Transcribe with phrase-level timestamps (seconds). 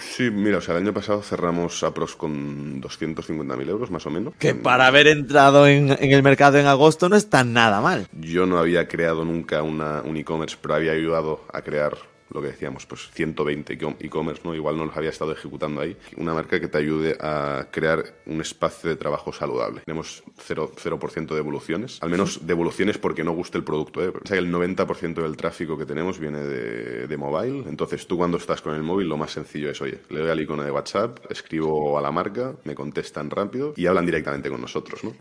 [0.00, 4.34] Sí, mira, o sea, el año pasado cerramos Apros con 250.000 euros más o menos.
[4.38, 8.06] Que para haber entrado en, el mercado en agosto no está nada mal.
[8.12, 12.48] Yo no había creado nunca una, un e-commerce, pero había ayudado a crear lo que
[12.48, 14.54] decíamos, pues 120 e-commerce, ¿no?
[14.54, 15.96] Igual no los había estado ejecutando ahí.
[16.16, 19.82] Una marca que te ayude a crear un espacio de trabajo saludable.
[19.84, 20.98] Tenemos 0%, 0
[21.34, 24.04] de evoluciones, al menos de evoluciones porque no guste el producto.
[24.04, 24.08] ¿eh?
[24.08, 28.36] O sea, el 90% del tráfico que tenemos viene de, de mobile, entonces tú cuando
[28.36, 31.18] estás con el móvil lo más sencillo es, oye, le doy al icono de WhatsApp,
[31.30, 35.14] escribo a la marca, me contestan rápido y hablan directamente con nosotros, ¿no?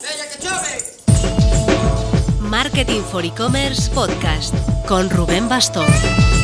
[2.49, 4.55] Marketing for E-Commerce Podcast
[4.88, 6.38] con Rubén Bastón.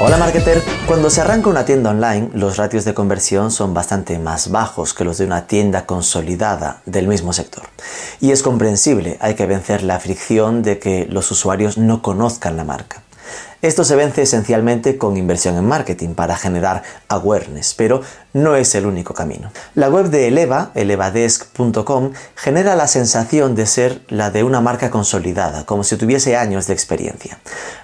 [0.00, 4.52] Hola marketer, cuando se arranca una tienda online, los ratios de conversión son bastante más
[4.52, 7.64] bajos que los de una tienda consolidada del mismo sector.
[8.20, 12.62] Y es comprensible, hay que vencer la fricción de que los usuarios no conozcan la
[12.62, 13.02] marca.
[13.60, 18.86] Esto se vence esencialmente con inversión en marketing para generar awareness, pero no es el
[18.86, 19.50] único camino.
[19.74, 25.66] La web de Eleva, elevadesk.com, genera la sensación de ser la de una marca consolidada,
[25.66, 27.40] como si tuviese años de experiencia.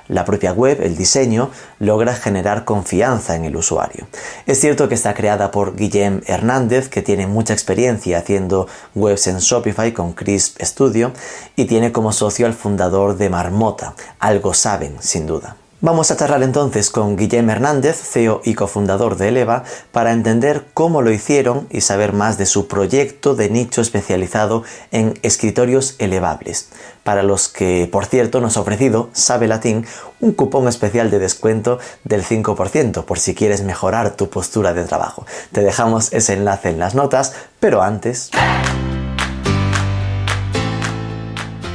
[0.07, 4.07] La propia web, el diseño, logra generar confianza en el usuario.
[4.47, 9.39] Es cierto que está creada por Guillem Hernández, que tiene mucha experiencia haciendo webs en
[9.39, 11.13] Shopify con Crisp Studio,
[11.57, 13.97] y tiene como socio al fundador de Marmota.
[14.21, 15.57] Algo saben, sin duda.
[15.85, 21.03] Vamos a charlar entonces con Guillem Hernández, CEO y cofundador de Eleva, para entender cómo
[21.03, 26.71] lo hicieron y saber más de su proyecto de nicho especializado en escritorios elevables,
[27.03, 29.85] para los que, por cierto, nos ha ofrecido Sabe Latín
[30.21, 35.27] un cupón especial de descuento del 5% por si quieres mejorar tu postura de trabajo.
[35.53, 38.31] Te dejamos ese enlace en las notas, pero antes...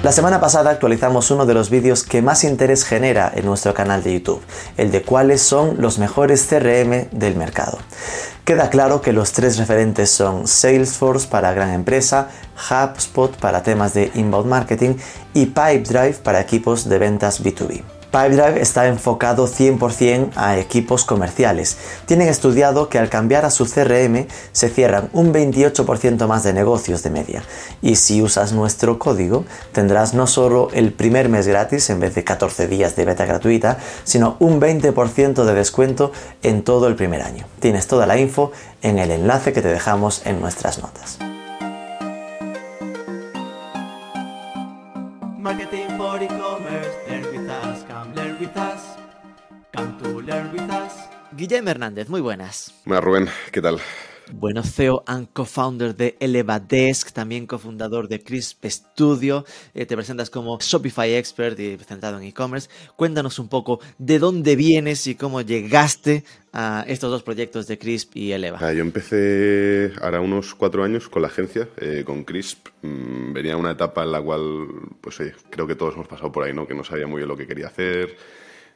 [0.10, 4.02] La semana pasada actualizamos uno de los vídeos que más interés genera en nuestro canal
[4.02, 4.42] de YouTube,
[4.76, 7.78] el de cuáles son los mejores CRM del mercado.
[8.44, 12.30] Queda claro que los tres referentes son Salesforce para gran empresa,
[12.72, 14.96] HubSpot para temas de inbound marketing
[15.36, 17.99] y Pipedrive para equipos de ventas B2B.
[18.12, 21.78] Pipedrive está enfocado 100% a equipos comerciales.
[22.06, 27.04] Tienen estudiado que al cambiar a su CRM se cierran un 28% más de negocios
[27.04, 27.44] de media.
[27.82, 32.24] Y si usas nuestro código, tendrás no solo el primer mes gratis en vez de
[32.24, 37.46] 14 días de beta gratuita, sino un 20% de descuento en todo el primer año.
[37.60, 41.20] Tienes toda la info en el enlace que te dejamos en nuestras notas.
[51.40, 52.74] Guillermo Hernández, muy buenas.
[52.86, 53.80] Hola Rubén, ¿qué tal?
[54.34, 59.46] Bueno, CEO and co-founder de Elevadesk, también cofundador de Crisp Studio.
[59.74, 62.70] Eh, te presentas como Shopify Expert y centrado en e-commerce.
[62.98, 68.18] Cuéntanos un poco de dónde vienes y cómo llegaste a estos dos proyectos de Crisp
[68.18, 68.60] y Eleva.
[68.62, 72.68] Ah, yo empecé ahora unos cuatro años con la agencia, eh, con Crisp.
[72.82, 74.68] Mm, venía una etapa en la cual,
[75.00, 75.20] pues
[75.50, 76.68] creo que todos hemos pasado por ahí, ¿no?
[76.68, 78.18] Que no sabía muy bien lo que quería hacer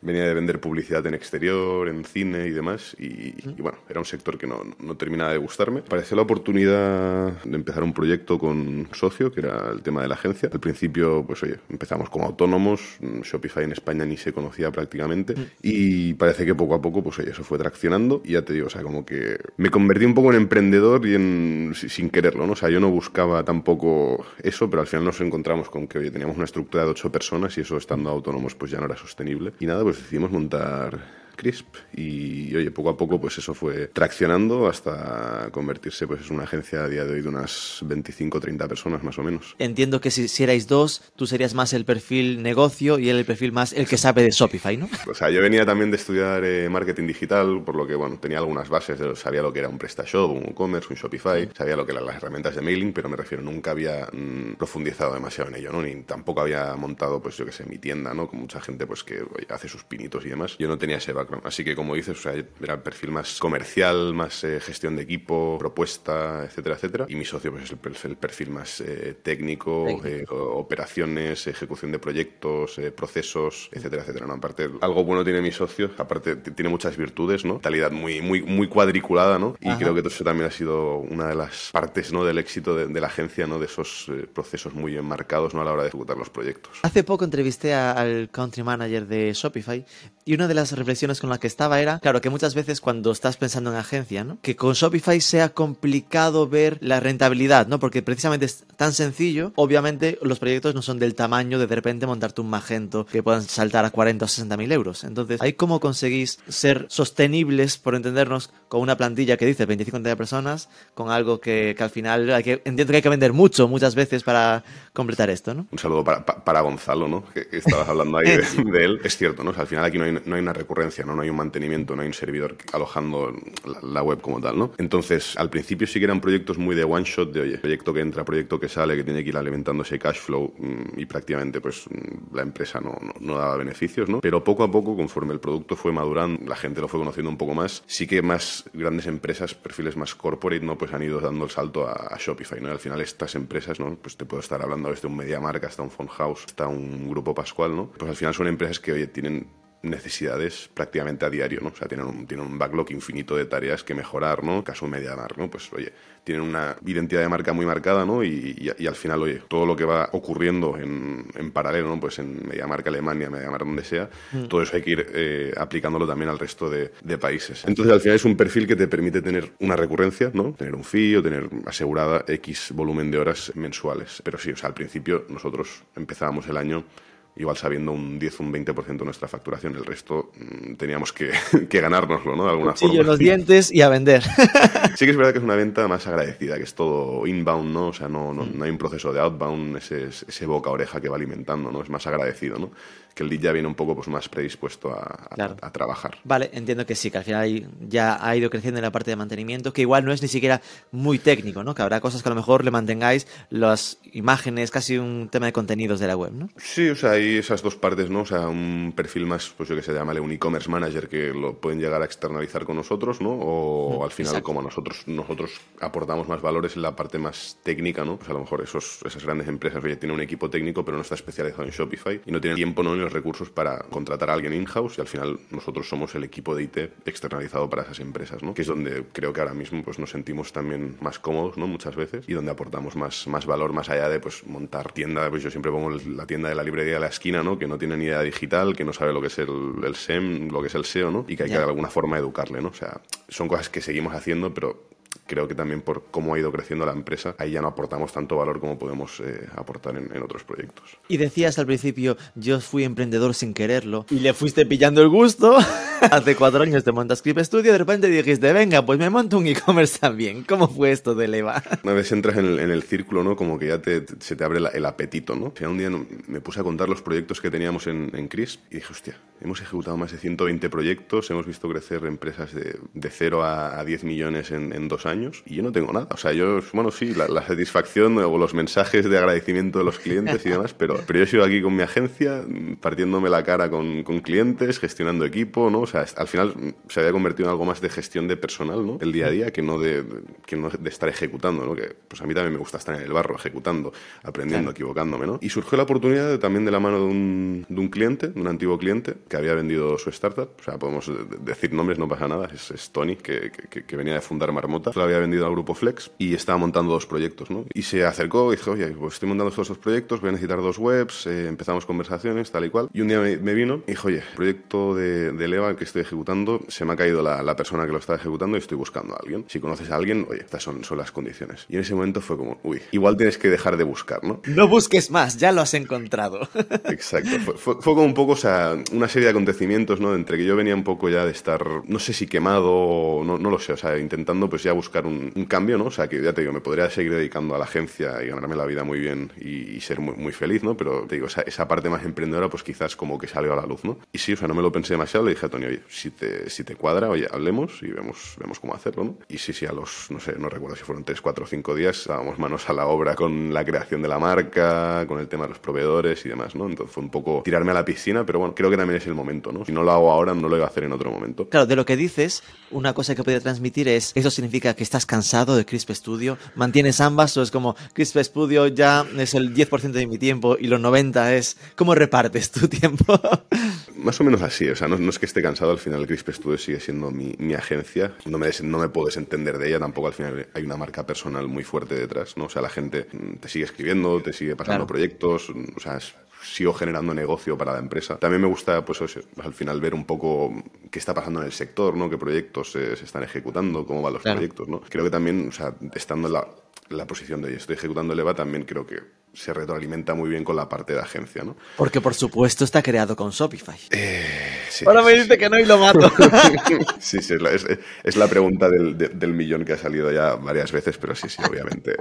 [0.03, 4.37] venía de vender publicidad en exterior, en cine y demás, y, bueno, era un sector
[4.37, 5.81] que no, no, terminaba de gustarme.
[5.81, 10.07] Pareció la oportunidad de empezar un proyecto con un socio, que era el tema de
[10.07, 10.49] la agencia.
[10.51, 16.13] Al principio, pues oye, empezamos como autónomos, Shopify en España ni se conocía prácticamente, y
[16.13, 18.69] parece que poco a poco, pues oye, eso fue traccionando, y ya te digo, o
[18.69, 22.53] sea, como que me convertí un poco en emprendedor y en, sin quererlo, ¿no?
[22.53, 26.11] O sea, yo no buscaba tampoco eso, pero al final nos encontramos con que, oye,
[26.11, 29.53] teníamos una estructura de ocho personas y eso estando autónomos pues ya no era sostenible.
[29.59, 30.97] Y nada, pues pues decidimos montar
[31.35, 36.43] Crisp y oye, poco a poco pues eso fue traccionando hasta convertirse pues en una
[36.43, 39.55] agencia a día de hoy de unas 25 o 30 personas más o menos.
[39.59, 43.25] Entiendo que si, si, erais dos, tú serías más el perfil negocio y él el
[43.25, 44.89] perfil más el que sabe de Shopify, ¿no?
[45.07, 48.39] O sea, yo venía también de estudiar eh, marketing digital, por lo que bueno, tenía
[48.39, 51.91] algunas bases, sabía lo que era un PrestaShop, un e-commerce, un Shopify, sabía lo que
[51.91, 55.71] eran las herramientas de mailing, pero me refiero, nunca había mm, profundizado demasiado en ello,
[55.71, 55.81] ¿no?
[55.81, 58.27] Ni tampoco había montado pues yo que sé, mi tienda, ¿no?
[58.27, 60.55] Con mucha gente pues que hace sus pinitos y demás.
[60.57, 61.13] Yo no tenía ese
[61.43, 65.03] Así que, como dices, o sea, era el perfil más comercial, más eh, gestión de
[65.03, 67.05] equipo, propuesta, etcétera, etcétera.
[67.07, 72.79] Y mi socio, pues, es el, perfil, más eh, técnico, eh, operaciones, ejecución de proyectos,
[72.95, 74.27] procesos, etcétera, etcétera.
[74.27, 74.33] ¿no?
[74.33, 77.59] Aparte, algo bueno tiene mi socio, aparte tiene muchas virtudes, ¿no?
[77.59, 79.55] Talidad muy, muy, muy cuadriculada, ¿no?
[79.59, 82.23] Y creo que eso también ha sido una de las partes, ¿no?
[82.25, 83.59] Del éxito de, la agencia, ¿no?
[83.59, 85.61] De esos procesos muy enmarcados, ¿no?
[85.61, 86.79] A la hora de ejecutar los proyectos.
[86.83, 89.85] Hace poco entrevisté al country manager de Shopify
[90.25, 93.11] y una de las reflexiones con las que estaba era, claro, que muchas veces cuando
[93.11, 94.37] estás pensando en agencia, ¿no?
[94.41, 97.79] Que con Shopify sea complicado ver la rentabilidad, ¿no?
[97.79, 102.05] Porque precisamente es tan sencillo, obviamente los proyectos no son del tamaño de de repente
[102.05, 105.03] montarte un Magento que puedan saltar a 40 o 60 mil euros.
[105.03, 110.15] Entonces, ¿hay cómo conseguís ser sostenibles, por entendernos, con una plantilla que dice 25 30
[110.15, 113.67] personas, con algo que, que al final hay que, entiendo que hay que vender mucho
[113.67, 115.67] muchas veces para completar esto, ¿no?
[115.69, 117.23] Un saludo para, para Gonzalo, ¿no?
[117.23, 118.37] Que, que estabas hablando ahí de,
[118.71, 118.99] de, él.
[119.03, 119.51] Es cierto, ¿no?
[119.51, 121.15] O sea, al final aquí no hay, no hay, una recurrencia, ¿no?
[121.15, 123.31] No hay un mantenimiento, no hay un servidor alojando
[123.63, 124.71] la, la, web como tal, ¿no?
[124.79, 127.99] Entonces, al principio sí que eran proyectos muy de one shot, de oye, proyecto que
[127.99, 131.61] entra, proyecto que sale, que tiene que ir alimentando ese cash flow mmm, y prácticamente
[131.61, 131.85] pues
[132.33, 134.19] la empresa no, no, no, daba beneficios, ¿no?
[134.19, 137.37] Pero poco a poco, conforme el producto fue madurando, la gente lo fue conociendo un
[137.37, 140.77] poco más, sí que más grandes empresas, perfiles más corporate, ¿no?
[140.77, 142.69] Pues han ido dando el salto a, Shopify, ¿no?
[142.69, 143.95] Y al final estas empresas, ¿no?
[143.95, 147.09] Pues te puedo estar hablando desde un media marca hasta un phone house, hasta un
[147.09, 147.91] grupo Pascual, ¿no?
[147.91, 149.47] Pues al final son empresas que, oye, tienen
[149.83, 151.69] necesidades prácticamente a diario, ¿no?
[151.69, 154.63] O sea, tienen un, tienen un backlog infinito de tareas que mejorar, ¿no?
[154.63, 155.49] Caso MediaMark, ¿no?
[155.51, 155.91] Pues, oye,
[156.23, 158.23] tienen una identidad de marca muy marcada, ¿no?
[158.23, 161.99] Y, y, y al final, oye, todo lo que va ocurriendo en, en, paralelo, ¿no?
[161.99, 164.45] Pues en MediaMark Alemania, MediaMark donde sea, mm.
[164.45, 167.65] todo eso hay que ir eh, aplicándolo también al resto de, de, países.
[167.65, 170.53] Entonces, al final es un perfil que te permite tener una recurrencia, ¿no?
[170.53, 174.21] Tener un fee o tener asegurada X volumen de horas mensuales.
[174.23, 176.85] Pero sí, o sea, al principio nosotros empezábamos el año
[177.35, 179.75] igual sabiendo un 10, un 20% de nuestra facturación.
[179.75, 181.31] El resto mmm, teníamos que,
[181.69, 182.45] que, ganárnoslo, ¿no?
[182.45, 183.11] De alguna Cuchillo forma.
[183.11, 184.23] los dientes y a vender.
[184.95, 187.87] sí que es verdad que es una venta más agradecida, que es todo inbound, ¿no?
[187.87, 191.15] O sea, no, no, no hay un proceso de outbound, ese, ese boca-oreja que va
[191.15, 191.81] alimentando, ¿no?
[191.81, 192.71] Es más agradecido, ¿no?
[193.13, 195.55] que el lead ya viene un poco pues, más predispuesto a, a, claro.
[195.61, 196.17] a, trabajar.
[196.23, 199.15] Vale, entiendo que sí, que al final ya ha ido creciendo en la parte de
[199.15, 201.75] mantenimiento, que igual no es ni siquiera muy técnico, ¿no?
[201.75, 205.53] Que habrá cosas que a lo mejor le mantengáis las imágenes, casi un tema de
[205.53, 206.49] contenidos de la web, ¿no?
[206.57, 208.21] Sí, o sea, hay esas dos partes, ¿no?
[208.21, 211.57] O sea, un perfil más, pues yo que se llama un e-commerce manager que lo
[211.57, 213.31] pueden llegar a externalizar con nosotros, ¿no?
[213.31, 214.45] O mm, al final, exacto.
[214.45, 218.17] como nosotros nosotros aportamos más valores en la parte más técnica, ¿no?
[218.17, 221.01] Pues a lo mejor esos, esas grandes empresas, oye, tienen un equipo técnico, pero no
[221.01, 222.95] está especializado en Shopify y no tienen tiempo, ¿no?
[222.95, 226.63] los recursos para contratar a alguien in-house y al final nosotros somos el equipo de
[226.63, 228.53] IT externalizado para esas empresas, ¿no?
[228.53, 231.67] Que es donde creo que ahora mismo pues, nos sentimos también más cómodos, ¿no?
[231.67, 235.43] Muchas veces y donde aportamos más, más valor más allá de pues, montar tienda, pues
[235.43, 237.57] yo siempre pongo la tienda de la librería de la esquina, ¿no?
[237.57, 239.49] Que no tiene ni idea digital, que no sabe lo que es el,
[239.83, 241.25] el SEM, lo que es el SEO, ¿no?
[241.27, 241.59] Y que hay yeah.
[241.59, 242.69] que de alguna forma educarle, ¿no?
[242.69, 244.89] O sea, son cosas que seguimos haciendo, pero
[245.25, 248.35] creo que también por cómo ha ido creciendo la empresa, ahí ya no aportamos tanto
[248.37, 250.97] valor como podemos eh, aportar en, en, otros proyectos.
[251.07, 255.57] Y decías al principio, yo fui emprendedor sin quererlo, y le fuiste pillando el gusto.
[256.11, 259.47] Hace cuatro años te montas Clip Studio, de repente dijiste, venga, pues me monto un
[259.47, 260.43] e-commerce también.
[260.43, 261.63] ¿Cómo fue esto de Leva?
[261.83, 263.35] Una vez entras en el, en el círculo, ¿no?
[263.35, 265.45] Como que ya te, se te abre la, el apetito, ¿no?
[265.45, 268.61] O sea, un día me puse a contar los proyectos que teníamos en, en Crisp
[268.69, 273.09] y dije, hostia, hemos ejecutado más de 120 proyectos, hemos visto crecer empresas de, de
[273.09, 275.13] 0 a, a 10 millones en, en dos años
[275.45, 276.07] y yo no tengo nada.
[276.11, 279.99] O sea, yo, bueno, sí, la, la, satisfacción o los mensajes de agradecimiento de los
[279.99, 282.43] clientes y demás, pero, pero yo he sido aquí con mi agencia,
[282.81, 285.81] partiéndome la cara con, con clientes, gestionando equipo, ¿no?
[285.81, 288.97] O sea, al final se había convertido en algo más de gestión de personal, ¿no?
[289.01, 290.03] El día a día, que no de,
[290.45, 291.75] que no de estar ejecutando, ¿no?
[291.75, 293.93] Que pues a mí también me gusta estar en el barro, ejecutando,
[294.23, 294.71] aprendiendo, claro.
[294.71, 295.39] equivocándome, ¿no?
[295.41, 298.47] Y surgió la oportunidad también de la mano de un, de un cliente, de un
[298.47, 302.49] antiguo cliente, que había vendido su startup, o sea, podemos decir nombres, no pasa nada,
[302.53, 305.73] es, es Tony, que, que, que, venía de fundar Marmota, lo había vendido al grupo
[305.73, 307.65] Flex y estaba montando dos proyectos, ¿no?
[307.73, 310.61] Y se acercó y dijo, oye, pues estoy montando todos estos proyectos, voy a necesitar
[310.61, 312.89] dos webs, eh, empezamos conversaciones, tal y cual.
[312.93, 315.83] Y un día me, me vino y dijo, oye, el proyecto de, de Leva que
[315.83, 318.77] estoy ejecutando, se me ha caído la, la, persona que lo está ejecutando y estoy
[318.77, 319.45] buscando a alguien.
[319.47, 321.65] Si conoces a alguien, oye, estas son, son las condiciones.
[321.69, 324.41] Y en ese momento fue como, uy, igual tienes que dejar de buscar, ¿no?
[324.45, 326.47] No busques más, ya lo has encontrado.
[326.85, 327.39] Exacto.
[327.39, 330.15] Fue, fue, fue, como un poco, o sea, una serie de acontecimientos, ¿no?
[330.15, 333.37] Entre que yo venía un poco ya de estar, no sé si quemado o no,
[333.37, 335.85] no lo sé, o sea, intentando pues ya buscar un, cambio, ¿no?
[335.85, 338.55] O sea, que ya te digo, me podría seguir dedicando a la agencia y ganarme
[338.55, 340.77] la vida muy bien y, ser muy, muy, feliz, ¿no?
[340.77, 343.65] Pero te digo, esa, esa, parte más emprendedora, pues quizás como que salió a la
[343.65, 343.97] luz, ¿no?
[344.11, 346.11] Y sí, o sea, no me lo pensé demasiado, le dije a Tony, oye, si
[346.11, 349.17] te, si te cuadra, oye, hablemos y vemos, vemos cómo hacerlo, ¿no?
[349.27, 351.75] Y sí, sí, a los, no sé, no recuerdo si fueron 3, 4 o 5
[351.75, 355.43] días, estábamos manos a la obra con la creación de la marca, con el tema
[355.43, 356.67] de los proveedores y demás, ¿no?
[356.67, 359.13] Entonces fue un poco tirarme a la piscina, pero bueno, creo que también es el
[359.13, 359.65] momento, ¿no?
[359.65, 361.49] Si no lo hago ahora, no lo iba a hacer en otro momento.
[361.49, 365.05] Claro, de lo que dices, una cosa que podría transmitir es, eso significa que estás
[365.05, 369.91] cansado de Crisp Studio, mantienes ambas o es como Crisp Studio ya es el 10%
[369.91, 373.19] de mi tiempo y los 90 es cómo repartes tu tiempo.
[373.95, 376.29] Más o menos así, o sea, no, no, es que esté cansado, al final Crisp
[376.29, 380.07] Studio sigue siendo mi, mi agencia, no me, no me puedo desentender de ella, tampoco
[380.07, 382.45] al final hay una marca personal muy fuerte detrás, ¿no?
[382.45, 383.07] O sea, la gente
[383.39, 384.87] te sigue escribiendo, te sigue pasando claro.
[384.87, 388.17] proyectos, o sea, es, sigo generando negocio para la empresa.
[388.17, 389.01] También me gusta, pues,
[389.43, 390.51] al final ver un poco
[390.91, 392.09] qué está pasando en el sector, ¿no?
[392.09, 394.81] Qué proyectos se, se están ejecutando, cómo van los proyectos, ¿no?
[394.81, 396.47] Creo que también, o sea, estando en la,
[396.89, 400.55] la posición de estoy ejecutando el EVA, también creo que se retroalimenta muy bien con
[400.55, 401.55] la parte de agencia, ¿no?
[401.75, 403.77] Porque por supuesto está creado con Shopify.
[403.91, 404.25] Eh,
[404.69, 406.11] sí, Ahora me sí, dice que no y lo mato.
[406.99, 407.65] Sí, sí, es la, es-
[408.03, 411.27] es la pregunta del, de- del millón que ha salido ya varias veces, pero sí,
[411.29, 411.95] sí, obviamente,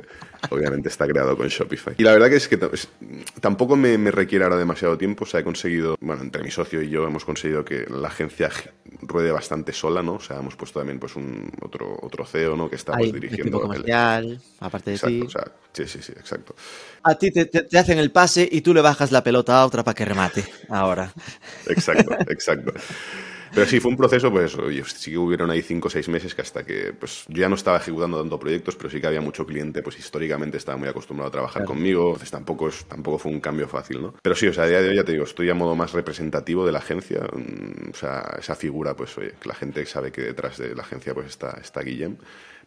[0.51, 1.95] obviamente está creado con Shopify.
[1.99, 2.59] Y la verdad que es que
[3.41, 6.83] tampoco me, me requiere ahora demasiado tiempo, o sea, he conseguido, bueno, entre mi socio
[6.83, 8.51] y yo hemos conseguido que la agencia
[9.03, 10.15] ruede bastante sola, ¿no?
[10.15, 12.69] O sea, hemos puesto también pues un otro, otro CEO, ¿no?
[12.69, 15.21] Que está pues, Hay dirigiendo el- comercial, aparte de ti.
[15.23, 16.55] Exacto, o sea, sí, sí, sí, exacto.
[17.03, 19.95] A ti te, hacen el pase y tú le bajas la pelota a otra para
[19.95, 20.45] que remate.
[20.69, 21.13] Ahora.
[21.67, 22.73] Exacto, exacto.
[23.55, 26.35] Pero sí, fue un proceso, pues, oye, sí que hubieron ahí cinco o seis meses
[26.35, 29.21] que hasta que, pues, yo ya no estaba ejecutando tanto proyectos, pero sí que había
[29.21, 31.75] mucho cliente, pues, históricamente estaba muy acostumbrado a trabajar Claro.
[31.75, 34.15] conmigo, entonces tampoco, es, tampoco fue un cambio fácil, ¿no?
[34.23, 35.93] Pero sí, o sea, a día de hoy ya te digo, estoy a modo más
[35.93, 40.23] representativo de la agencia, mm, o sea, esa figura, pues, oye, la gente sabe que
[40.23, 42.17] detrás de la agencia, pues, está, está Guillem,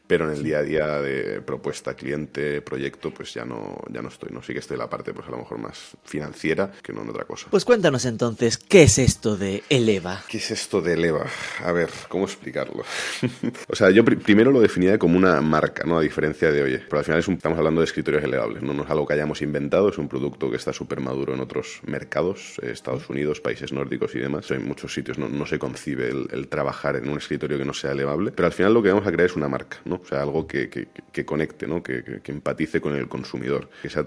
[0.07, 4.09] pero en el día a día de propuesta, cliente, proyecto, pues ya no, ya no
[4.09, 4.41] estoy, ¿no?
[4.43, 7.09] Sí que estoy en la parte, pues, a lo mejor más financiera que no en
[7.09, 7.47] otra cosa.
[7.49, 10.23] Pues cuéntanos entonces, ¿qué es esto de Eleva?
[10.29, 11.25] ¿Qué es esto de Eleva?
[11.63, 12.83] A ver, ¿cómo explicarlo?
[13.67, 15.97] o sea, yo pri- primero lo definía como una marca, ¿no?
[15.97, 18.73] A diferencia de, oye, pero al final es un- estamos hablando de escritorios elevables, ¿no?
[18.73, 21.79] No es algo que hayamos inventado, es un producto que está súper maduro en otros
[21.85, 24.49] mercados, eh, Estados Unidos, países nórdicos y demás.
[24.51, 27.73] En muchos sitios no, no se concibe el, el trabajar en un escritorio que no
[27.73, 29.94] sea elevable, pero al final lo que vamos a crear es una marca, ¿no?
[30.01, 31.81] O sea, algo que, que- conecte, ¿no?
[31.81, 34.03] Que, empatice con el consumidor, que sea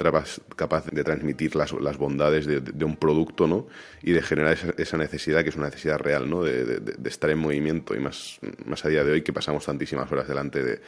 [0.56, 3.66] capaz de transmitir las, las bondades de, de un producto, ¿no?
[4.02, 6.42] Y de generar esa, necesidad, que es una necesidad real, ¿no?
[6.42, 10.28] De, estar en movimiento y más, más a día de hoy que pasamos tantísimas horas
[10.28, 10.80] delante de,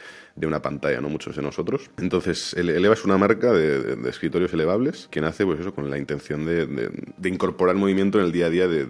[0.45, 1.09] una pantalla, ¿no?
[1.09, 1.89] Muchos de nosotros.
[1.97, 5.97] Entonces, Ele- Eleva es una marca de, escritorios elevables que nace, pues eso, con la
[5.97, 6.91] intención de,
[7.23, 8.85] incorporar movimiento en el día a día de,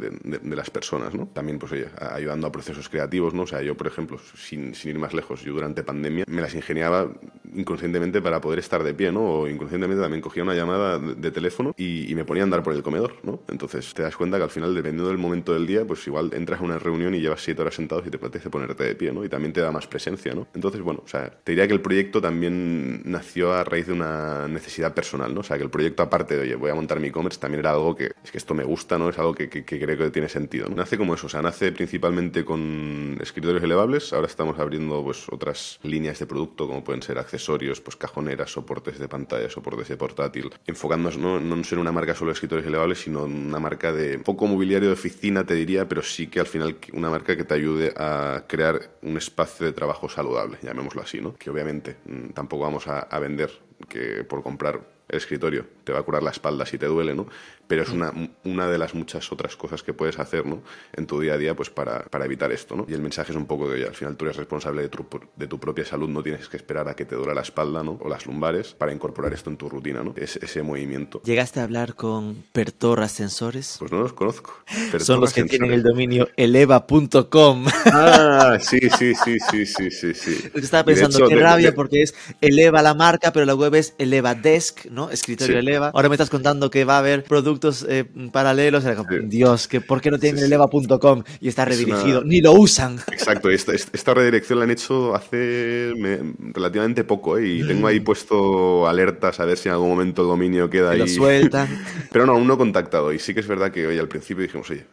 [0.56, 1.28] las personas, ¿no?
[1.28, 3.44] También, pues ayudando a procesos creativos, ¿no?
[3.44, 6.56] O sea, yo, por ejemplo, sin, sin ir más lejos, yo durante pandemia me las
[6.56, 7.12] ingeniaba
[7.54, 9.22] inconscientemente para poder estar de pie, ¿no?
[9.22, 12.84] O inconscientemente también cogía una llamada de, teléfono y, me ponía a andar por el
[12.84, 13.42] comedor, ¿no?
[13.48, 16.60] Entonces te das cuenta que al final, dependiendo del momento del día, pues igual entras
[16.60, 19.24] a una reunión y llevas siete horas sentados y te apetece ponerte de pie, ¿no?
[19.24, 20.48] Y también te da más presencia, ¿no?
[20.54, 24.48] Entonces, bueno, o sea, te diría que el proyecto también nació a raíz de una
[24.48, 25.40] necesidad personal, ¿no?
[25.40, 27.72] O sea, que el proyecto, aparte de, oye, voy a montar mi e-commerce, también era
[27.72, 29.10] algo que, es que esto me gusta, ¿no?
[29.10, 30.68] Es algo que, creo que tiene sentido.
[30.70, 35.80] Nace como eso, o sea, nace principalmente con escritorios elevables, ahora estamos abriendo, pues, otras
[35.92, 40.50] líneas de producto, como pueden ser accesorios, pues, cajoneras, soportes de pantalla, soportes de portátil,
[40.66, 44.20] enfocándonos no, no en ser una marca solo de escritorios elevables, sino una marca de
[44.20, 47.54] poco mobiliario de oficina, te diría, pero sí que al final una marca que te
[47.54, 51.36] ayude a crear un espacio de trabajo saludable, llamémoslo así, ¿no?
[51.36, 53.52] Que obviamente mm, tampoco vamos a, a vender
[53.88, 54.80] que por comprar
[55.12, 57.28] el escritorio te va a curar la espalda si te duele, ¿no?
[57.72, 58.12] Pero es una,
[58.44, 60.62] una de las muchas otras cosas que puedes hacer, ¿no?
[60.94, 62.86] En tu día a día, pues para, para evitar esto, ¿no?
[62.90, 65.06] Y el mensaje es un poco de, oye, al final tú eres responsable de tu,
[65.38, 67.98] de tu propia salud, no tienes que esperar a que te duele la espalda, ¿no?
[68.02, 70.14] O las lumbares para incorporar esto en tu rutina, ¿no?
[70.18, 71.22] Es, ese movimiento.
[71.24, 73.78] ¿Llegaste a hablar con Pertor Ascensores?
[73.80, 74.54] Pues no los conozco.
[74.92, 77.66] Pero Son los que todas tienen el dominio eleva.com.
[77.86, 80.38] Ah, sí, sí, sí, sí, sí, sí, sí.
[80.56, 83.76] Estaba pensando, hecho, qué de- rabia, de- porque es Eleva la marca, pero la web
[83.76, 85.10] es Eleva Desk, ¿no?
[85.10, 85.60] Escritorio Sí.
[85.60, 85.92] Eleva.
[85.94, 88.84] Ahora me estás contando que va a haber productos eh, paralelos.
[88.86, 89.18] Era como, Sí.
[89.24, 92.20] Dios, que ¿por qué no tienen Sí, eleva.com y está Es redirigido?
[92.20, 92.98] una- Ni lo usan.
[93.12, 96.20] Exacto, esta, esta redirección la han hecho hace me-
[96.54, 97.48] relativamente poco ¿eh?
[97.48, 100.94] y tengo ahí puesto alertas a ver si en algún momento el dominio queda Que
[100.96, 101.00] ahí.
[101.02, 101.68] lo sueltan.
[102.12, 104.44] Pero no, aún no he contactado y sí que es verdad que hoy al principio
[104.44, 104.86] dijimos, oye,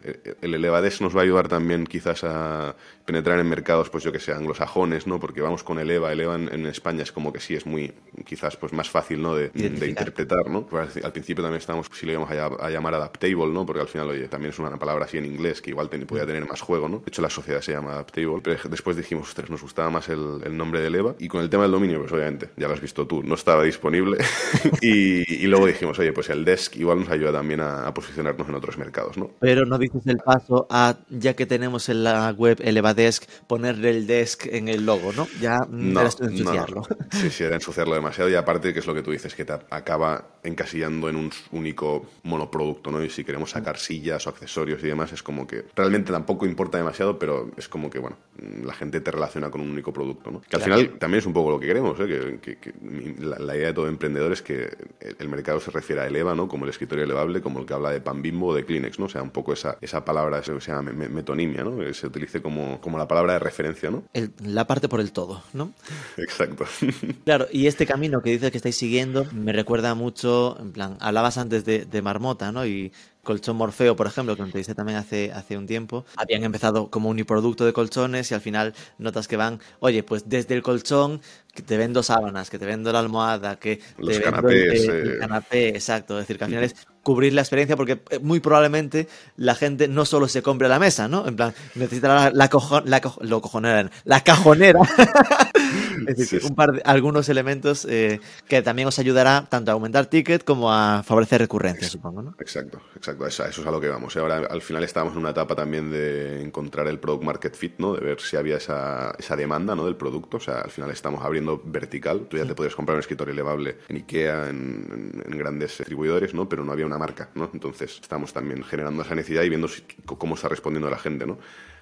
[0.43, 2.75] el Elevades nos va a ayudar también quizás a
[3.09, 5.19] penetrar en mercados, pues yo que sé, anglosajones, ¿no?
[5.19, 7.93] Porque vamos con Eleva, Eleva en, en España es como que sí, es muy,
[8.27, 9.35] quizás pues más fácil, ¿no?
[9.35, 9.51] De,
[9.89, 10.67] interpretar, ¿no?
[10.67, 13.65] Pues al, al principio también estábamos, si lo íbamos a, ll- a llamar adaptable, ¿no?
[13.67, 16.27] Porque al final, oye, también es una palabra así en inglés que igual ten- podía
[16.27, 16.99] tener más juego, ¿no?
[16.99, 20.41] De hecho, la sociedad se llama adaptable, pero después dijimos, ostras, nos gustaba más el,
[20.45, 22.81] el nombre de Eleva y con el tema del dominio, pues obviamente, ya lo has
[22.81, 24.19] visto tú, no estaba disponible
[24.83, 28.49] y, y luego dijimos, oye, pues el desk igual nos ayuda también a, a posicionarnos
[28.49, 29.31] en otros mercados, ¿no?
[29.41, 32.61] Pero no dices el paso a, ya que tenemos en la web
[32.99, 35.31] Elevadesk, ponerle el desk en el logo, ¿no?
[35.39, 36.83] Ya mm, No, era no, ensuciarlo.
[36.83, 36.97] no.
[37.11, 39.53] Sí, sí, era ensuciarlo demasiado y aparte que es lo que tú dices, que te
[39.53, 43.03] acaba encasillando en un único monoproducto, ¿no?
[43.03, 46.79] Y si queremos sacar sillas o accesorios y demás, es como que realmente tampoco importa
[46.79, 48.17] demasiado, pero es como que, bueno,
[48.65, 50.41] la gente te relaciona con un único producto, ¿no?
[50.41, 50.81] Que al Claro.
[50.83, 52.07] final también es un poco lo que queremos, ¿eh?
[52.07, 54.65] Que, que- que mi- la, la idea de todo emprendedor es que
[55.01, 56.49] el, el mercado se refiera a Eleva, ¿no?
[56.49, 59.07] Como el escritorio elevable, como el que habla de pan bimbo o de Kleenex, ¿no?
[59.07, 61.79] O sea, un poco esa, esa palabra, eso que se llama me- me- metonimia, ¿no?
[61.79, 64.03] Que se utilice como, como la palabra de referencia, ¿no?
[64.15, 65.73] El- la parte por el todo, ¿no?
[66.17, 66.65] Exacto.
[67.25, 71.37] Claro, y este camino que dices que estáis siguiendo me recuerda mucho, en plan, hablabas
[71.37, 72.65] antes de, de Marmota, ¿no?
[72.67, 72.91] Y
[73.29, 77.11] Colchón Morfeo, por ejemplo, que te dice también hace, hace un tiempo, habían empezado como
[77.11, 81.21] uniproducto de colchones y al final notas que van, oye, pues desde el colchón
[81.55, 84.91] que te vendo sábanas, que te vendo la almohada, que Los te vendo canapés, el,
[84.91, 85.19] el eh.
[85.19, 86.15] canapé, exacto.
[86.19, 89.89] Es decir, que al final es cubrir la experiencia porque eh, muy probablemente la gente
[89.89, 91.27] no solo se compre la mesa, ¿no?
[91.27, 94.81] En plan, necesitará la, la, cojo- la cojo- lo cojonera, la cajonera.
[96.07, 100.07] es decir, un par de, algunos elementos eh, que también os ayudará tanto a aumentar
[100.07, 102.35] ticket como a favorecer recurrencia, supongo, ¿no?
[102.39, 103.18] Exacto, exacto.
[103.27, 104.15] Eso, eso es a lo que vamos.
[104.15, 107.75] Y ahora al final estábamos en una etapa también de encontrar el product market fit,
[107.79, 107.95] ¿no?
[107.95, 109.85] De ver si había esa, esa demanda, ¿no?
[109.87, 110.37] Del producto.
[110.37, 112.27] O sea, al final estamos abriendo vertical.
[112.29, 116.35] Tú ya te podías comprar un escritorio elevable en Ikea, en, en- en grandes distribuidores,
[116.35, 116.49] ¿no?
[116.49, 117.51] Pero no había una marca, ¿no?
[117.53, 121.39] Entonces estamos también generando esa necesidad y viendo si- cómo está respondiendo la gente, ¿no?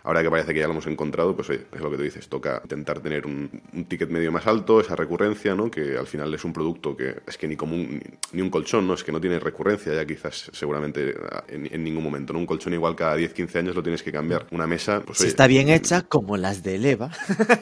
[0.06, 2.28] Ahora que parece que ya lo hemos encontrado, pues oye, es lo que tú dices,
[2.28, 5.68] toca intentar tener un, un ticket medio más alto, esa recurrencia, ¿no?
[5.68, 8.00] Que al final es un producto que es que ni como un,
[8.32, 8.94] ni, un colchón, ¿no?
[8.94, 11.12] Es que no tiene recurrencia ya quizás seguramente
[11.48, 12.38] en, en ningún momento, ¿no?
[12.38, 14.46] Un colchón igual cada 10-15 años lo tienes que cambiar.
[14.52, 17.10] Una mesa, pues Si oye, está bien hecha, como las de Eleva,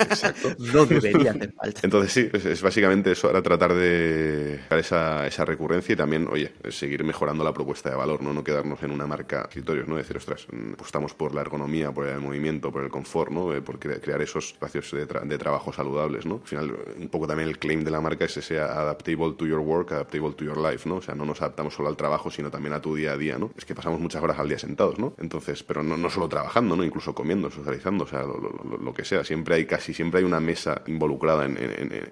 [0.74, 1.80] no debería hacer falta.
[1.82, 6.52] Entonces sí, es, es básicamente eso, ahora tratar de esa, esa recurrencia y también, oye,
[6.68, 8.34] seguir mejorando la propuesta de valor, ¿no?
[8.34, 9.96] No quedarnos en una marca escritorios, ¿no?
[9.96, 12.33] Decir, ostras, mm, apostamos por la ergonomía, por el movimiento,
[12.72, 13.54] por el confort, ¿no?
[13.54, 16.40] Eh, por cre- crear esos espacios de, tra- de trabajo saludables, ¿no?
[16.42, 19.60] Al final, un poco también el claim de la marca es ese adaptable to your
[19.60, 20.96] work, adaptable to your life, ¿no?
[20.96, 23.38] O sea, no nos adaptamos solo al trabajo, sino también a tu día a día,
[23.38, 23.50] ¿no?
[23.56, 25.14] Es que pasamos muchas horas al día sentados, ¿no?
[25.18, 26.84] Entonces, pero no, solo trabajando, ¿no?
[26.84, 29.24] Incluso comiendo, socializando, o sea, lo, que sea.
[29.24, 31.56] Siempre hay, casi siempre hay una mesa involucrada en,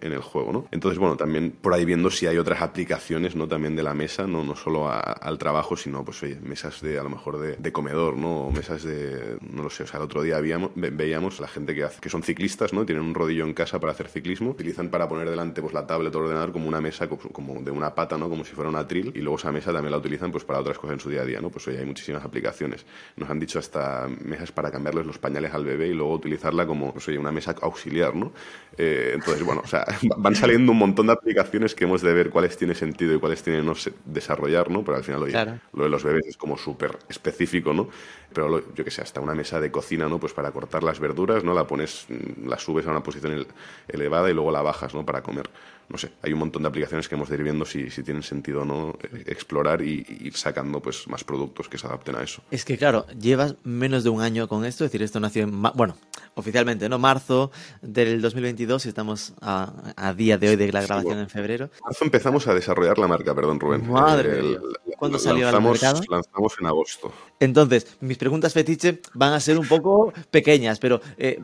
[0.00, 0.66] el juego, ¿no?
[0.70, 3.46] Entonces, bueno, también por ahí viendo si hay otras aplicaciones, ¿no?
[3.48, 7.02] También de la mesa, no, no solo al trabajo, sino, pues, oye, mesas de, a
[7.02, 8.46] lo mejor, de, comedor, ¿no?
[8.48, 11.74] O mesas de, no lo sé, o sea, otro día habíamos, ve- veíamos la gente
[11.74, 12.84] que hace, que son ciclistas, ¿no?
[12.84, 16.14] Tienen un rodillo en casa para hacer ciclismo, utilizan para poner delante, pues, la tablet
[16.14, 18.28] o el ordenador como una mesa, como, de una pata, ¿no?
[18.28, 20.76] Como si fuera una tril, y luego esa mesa también la utilizan, pues, para otras
[20.76, 21.48] cosas en su día a día, ¿no?
[21.48, 22.84] Pues, oye, hay muchísimas aplicaciones.
[23.16, 26.92] Nos han dicho hasta mesas para cambiarles los pañales al bebé y luego utilizarla como,
[26.92, 28.32] pues, oye, una mesa auxiliar, ¿no?
[28.76, 29.84] Eh, entonces, bueno, o sea,
[30.18, 33.42] van saliendo un montón de aplicaciones que hemos de ver cuáles tiene sentido y cuáles
[33.42, 33.74] tiene no
[34.06, 34.82] desarrollar, ¿no?
[34.84, 35.58] Pero al final, oye, Claro.
[35.72, 37.88] lo de los bebés es como súper específico, ¿no?
[38.32, 40.18] Pero lo- yo que sé, hasta una mesa de cocina, ¿no?
[40.18, 41.54] Pues para cortar las verduras, ¿no?
[41.54, 43.46] La pones, mm, la subes a una posición ele-
[43.88, 45.04] elevada y luego la bajas, ¿no?
[45.04, 45.48] Para comer.
[45.88, 48.22] No sé, hay un montón de aplicaciones que hemos de ir viendo si, si tienen
[48.22, 52.16] sentido o no eh, explorar y, y ir sacando pues más productos que se adapten
[52.16, 52.42] a eso.
[52.50, 55.60] Es que claro, llevas menos de un año con esto, es decir, esto nació en,
[55.62, 55.96] bueno,
[56.34, 56.98] oficialmente, ¿no?
[56.98, 57.50] Marzo
[57.82, 61.22] del 2022 y estamos a, a día de hoy de la Sí, grabación bueno.
[61.22, 61.70] en febrero.
[61.84, 63.90] Marzo empezamos a desarrollar la marca, perdón Rubén.
[63.90, 64.62] Madre el- Dios.
[64.98, 66.00] ¿Cuándo salió al mercado?
[66.08, 67.12] Lanzamos en agosto.
[67.40, 71.40] Entonces, mis preguntas fetiche van a ser un poco pequeñas, pero eh,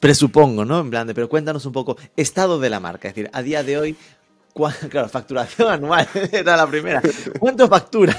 [0.00, 0.80] presupongo, ¿no?
[0.80, 3.62] En plan de, pero cuéntanos un poco, estado de la marca, es decir, a día
[3.62, 3.96] de hoy,
[4.88, 7.02] claro, facturación anual, era la primera.
[7.38, 8.16] ¿Cuánto factura?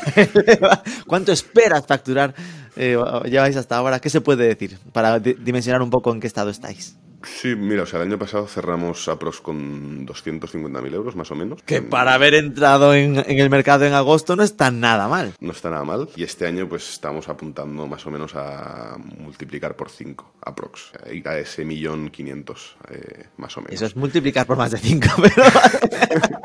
[1.08, 2.34] ¿Cuánto esperas facturar?
[2.76, 6.28] Eh, lleváis hasta ahora, ¿qué se puede decir para di- dimensionar un poco en qué
[6.28, 6.96] estado estáis?
[7.24, 11.64] Sí, mira, o sea, el año pasado cerramos Apros con 250.000 euros más o menos.
[11.64, 15.34] Que para haber entrado en, en el mercado en agosto no está nada mal.
[15.40, 16.10] No está nada mal.
[16.16, 20.92] Y este año pues estamos apuntando más o menos a multiplicar por 5, aprox.
[21.12, 23.74] Y A ese millón quinientos, eh, más o menos.
[23.74, 25.44] Eso es multiplicar por más de 5, pero...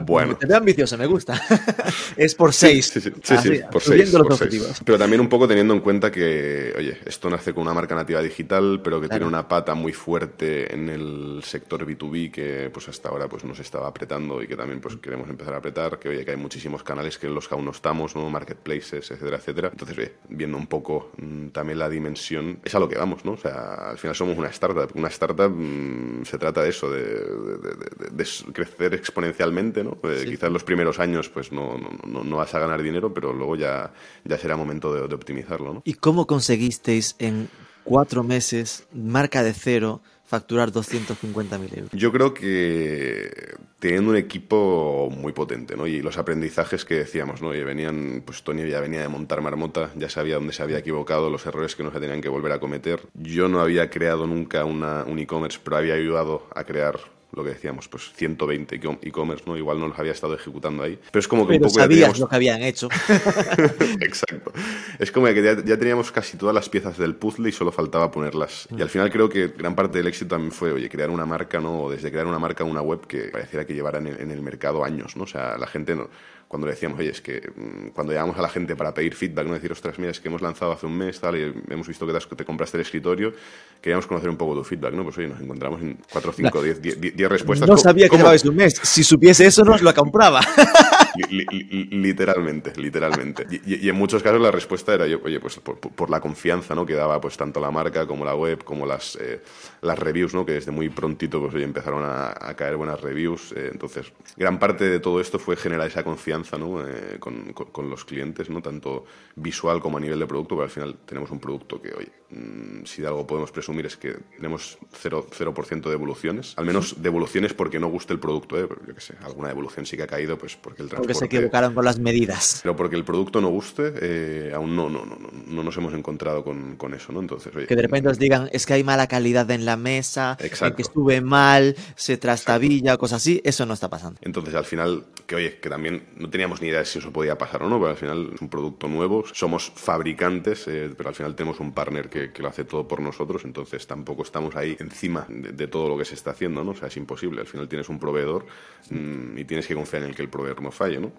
[0.00, 0.36] Bueno.
[0.36, 1.40] Te veo ambicioso, me gusta.
[2.16, 2.86] es por 6.
[2.86, 4.80] Sí, sí, sí, sí, por seis, por seis.
[4.84, 8.20] Pero también un poco teniendo en cuenta que, oye, esto nace con una marca nativa
[8.22, 9.20] digital, pero que Claro.
[9.24, 13.58] tiene una pata muy fuerte en el sector B2B que pues hasta ahora pues nos
[13.58, 16.82] estaba apretando y que también pues queremos empezar a apretar, que oye, que hay muchísimos
[16.82, 18.28] canales que en los que aún no estamos, ¿no?
[18.30, 19.68] Marketplaces, etcétera, etcétera.
[19.72, 23.32] Entonces, oye, viendo un poco mm, también la dimensión, es a lo que vamos, ¿no?
[23.32, 24.90] O sea, al final somos una startup.
[24.94, 29.82] Una startup mm, se trata de eso, de, de- de- de- de s- crecer exponencialmente,
[29.84, 29.98] ¿no?
[30.04, 30.30] Eh, Sí.
[30.30, 33.56] Quizás los primeros años pues no, no, no- no vas a ganar dinero, pero luego
[33.56, 33.92] ya,
[34.24, 35.82] ya será momento de, de optimizarlo, ¿no?
[35.84, 37.48] ¿Y cómo conseguisteis en
[37.86, 41.90] cuatro meses, marca de cero, facturar 250.000 euros?
[41.92, 45.86] Yo creo que teniendo un equipo muy potente, ¿no?
[45.86, 47.54] Y los aprendizajes que decíamos, ¿no?
[47.54, 51.30] Y venían, pues Tony ya venía de montar marmota, ya sabía dónde se había equivocado,
[51.30, 53.00] los errores que no se tenían que volver a cometer.
[53.14, 56.98] Yo no había creado nunca una, un e-commerce, pero había ayudado a crear
[57.32, 59.56] lo que decíamos, pues 120 e-com- e-commerce, ¿no?
[59.56, 60.98] Igual no los había estado ejecutando ahí.
[61.10, 62.88] Pero es como que Pero un poco ya sabías teníamos- lo que habían hecho.
[64.00, 64.52] Exacto.
[64.98, 68.10] Es como que ya, ya teníamos casi todas las piezas del puzzle y solo faltaba
[68.10, 68.68] ponerlas.
[68.76, 71.60] Y al final creo que gran parte del éxito también fue, oye, crear una marca,
[71.60, 71.84] ¿no?
[71.84, 74.40] O desde crear una marca una web que pareciera que llevara en el, en el
[74.42, 75.24] mercado años, ¿no?
[75.24, 76.08] O sea, la gente, no,
[76.48, 79.46] cuando le decíamos, oye, es que mm, cuando llamamos a la gente para pedir feedback,
[79.46, 79.54] ¿no?
[79.54, 82.12] Decir, ostras, mira, es que hemos lanzado hace un mes, tal, y hemos visto que
[82.12, 83.32] te, que compraste el escritorio,
[83.80, 85.02] queríamos conocer un poco tu feedback, ¿no?
[85.04, 87.68] Pues oye, nos encontramos en 4, 5, 10, 10 10 respuestas.
[87.68, 88.74] no ¿Cómo- sabía que cómo- llevabais un mes.
[88.82, 90.40] Si supiese eso, no os lo compraba.
[91.30, 93.46] literalmente, literalmente.
[93.66, 96.86] Y, en muchos casos la respuesta era, yo, oye, pues por, la confianza ¿no?
[96.86, 99.42] que daba pues, tanto la marca como la web, como las, eh,
[99.82, 100.44] las reviews, ¿no?
[100.44, 103.52] que desde muy prontito pues, empezaron a, caer buenas reviews.
[103.52, 106.86] Eh, entonces, gran parte de todo esto fue generar esa confianza ¿no?
[106.86, 108.62] Eh, con, con, los clientes, ¿no?
[108.62, 112.12] tanto visual como a nivel de producto, pero al final tenemos un producto que, oye,
[112.30, 117.02] mm, si de algo podemos presumir es que tenemos 0%, 0 de evoluciones, al menos
[117.02, 120.38] devoluciones porque no guste el producto, yo qué sé, alguna devolución sí que ha caído
[120.38, 121.26] pues porque el transporte...
[121.26, 122.60] Porque se equivocaron con las medidas.
[122.62, 125.16] Pero porque el producto no guste, eh, aún no, no, no,
[125.46, 127.20] no, nos hemos encontrado con, con eso, ¿no?
[127.20, 130.36] Entonces, oye, Que de repente os digan, es que hay mala calidad en la mesa,
[130.38, 134.18] que estuve mal, se trastabilla, cosas así, eso no está pasando.
[134.22, 137.36] Entonces, al final, que oye, que también no teníamos ni idea de si eso podía
[137.38, 141.14] pasar o no, pero al final es un producto nuevo, somos fabricantes, eh, pero al
[141.14, 144.76] final tenemos un partner que, que, lo hace todo por nosotros, entonces tampoco estamos ahí
[144.78, 146.72] encima de, todo lo que se está haciendo, ¿no?
[146.72, 147.40] O sea, es imposible.
[147.40, 148.46] Al final tienes un proveedor
[148.90, 151.12] mmm, y tienes que confiar en el que el proveedor no falle, ¿no?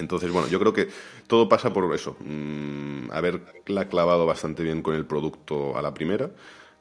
[0.00, 0.88] Entonces, bueno, yo creo que
[1.26, 6.30] todo pasa por eso, mmm, haberla clavado bastante bien con el producto a la primera,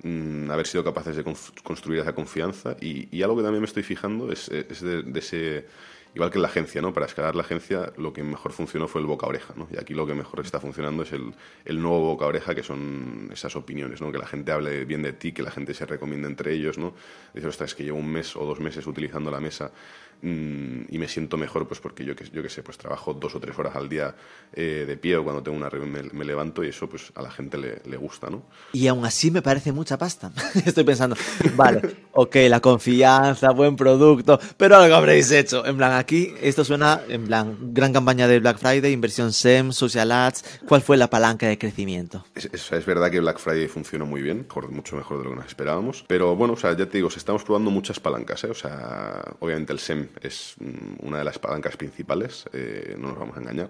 [0.04, 1.23] mmm, haber sido capaces de
[1.63, 5.67] construir esa confianza y, algo que también me estoy fijando es, de, ese
[6.15, 6.91] igual que la agencia, ¿no?
[6.91, 9.67] Para escalar la agencia lo que mejor funcionó fue el boca oreja, ¿no?
[9.71, 13.56] Y aquí lo que mejor está funcionando es el, nuevo boca oreja, que son esas
[13.56, 14.12] opiniones, ¿no?
[14.12, 16.95] Que la gente hable bien de ti, que la gente se recomiende entre ellos, ¿no?
[17.34, 20.98] Dice, ostras, es que llevo un mes o dos meses utilizando la mesa Mm, y
[20.98, 23.58] me siento mejor pues porque yo que, yo que sé, pues trabajo dos o tres
[23.58, 24.16] horas al día
[24.54, 27.32] eh, de pie o cuando tengo una reunión me, levanto y eso pues a la
[27.32, 28.44] gente le, le, gusta, ¿no?
[28.74, 30.32] Y aún así me parece mucha pasta.
[30.66, 31.16] Estoy pensando,
[31.56, 35.66] vale, ok, la confianza, buen producto, pero algo habréis hecho.
[35.66, 40.12] En plan, aquí esto suena, en plan, gran campaña de Black Friday, inversión SEM, social
[40.12, 40.44] ads.
[40.68, 42.26] ¿Cuál fue la palanca de crecimiento?
[42.36, 45.36] Es, es, es verdad que Black Friday funcionó muy bien, mucho mejor de lo que
[45.38, 48.50] nos esperábamos, pero bueno, o sea, ya te digo, estamos probando muchas palancas, ¿eh?
[48.50, 53.19] O sea, obviamente el SEM es mm, una de las palancas principales, eh, no nos
[53.19, 53.69] vamos a engañar.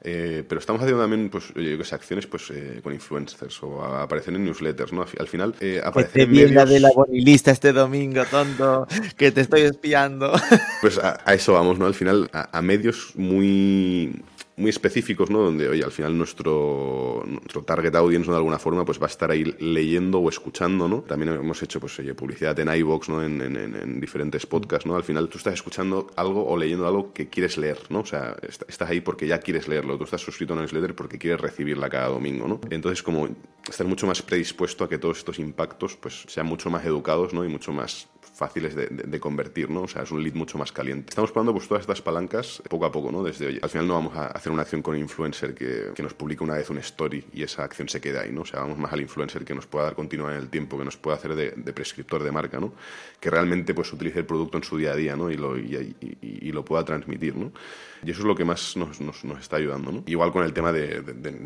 [0.00, 3.82] Eh, pero estamos haciendo también, pues, yo que sé, acciones pues, eh, con influencers o
[3.82, 5.04] aparecer en newsletters, ¿no?
[5.18, 6.68] Al final, eh, aparecer en medios...
[6.68, 8.86] de la bonilista este domingo, tonto,
[9.16, 10.32] que te estoy espiando.
[10.80, 11.86] Pues a, a eso vamos, ¿no?
[11.86, 14.22] Al final, a, a medios muy
[14.58, 15.40] muy específicos, ¿no?
[15.40, 19.30] Donde, oye, al final nuestro, nuestro target audience, de alguna forma, pues va a estar
[19.30, 21.02] ahí leyendo o escuchando, ¿no?
[21.02, 23.22] También hemos hecho, pues, oye, publicidad en iVoox, ¿no?
[23.22, 24.96] En, en, en, diferentes podcasts, ¿no?
[24.96, 28.00] Al final tú estás escuchando algo o leyendo algo que quieres leer, ¿no?
[28.00, 29.96] O sea, estás ahí porque ya quieres leerlo.
[29.96, 32.60] Tú estás suscrito a una newsletter porque quieres recibirla cada domingo, ¿no?
[32.70, 33.28] Entonces, como
[33.68, 37.44] estás mucho más predispuesto a que todos estos impactos, pues, sean mucho más educados, ¿no?
[37.44, 39.82] Y mucho más fáciles de, de, de, convertir, ¿no?
[39.82, 41.10] O sea, es un lead mucho más caliente.
[41.10, 43.22] Estamos probando pues todas estas palancas poco a poco, ¿no?
[43.22, 46.14] Desde, oye, al final no vamos a hacer una acción con influencer que, que nos
[46.14, 48.42] publique una vez una story y esa acción se quede ahí, ¿no?
[48.42, 50.84] O sea, vamos más al influencer que nos pueda dar continuidad en el tiempo, que
[50.84, 52.72] nos pueda hacer de, de, prescriptor de marca, ¿no?
[53.20, 55.30] Que realmente pues utilice el producto en su día a día, ¿no?
[55.30, 57.52] Y lo, y, y, y lo pueda transmitir, ¿no?
[58.04, 60.02] Y eso es lo que más nos, nos, nos está ayudando, ¿no?
[60.06, 61.02] Igual con el tema de,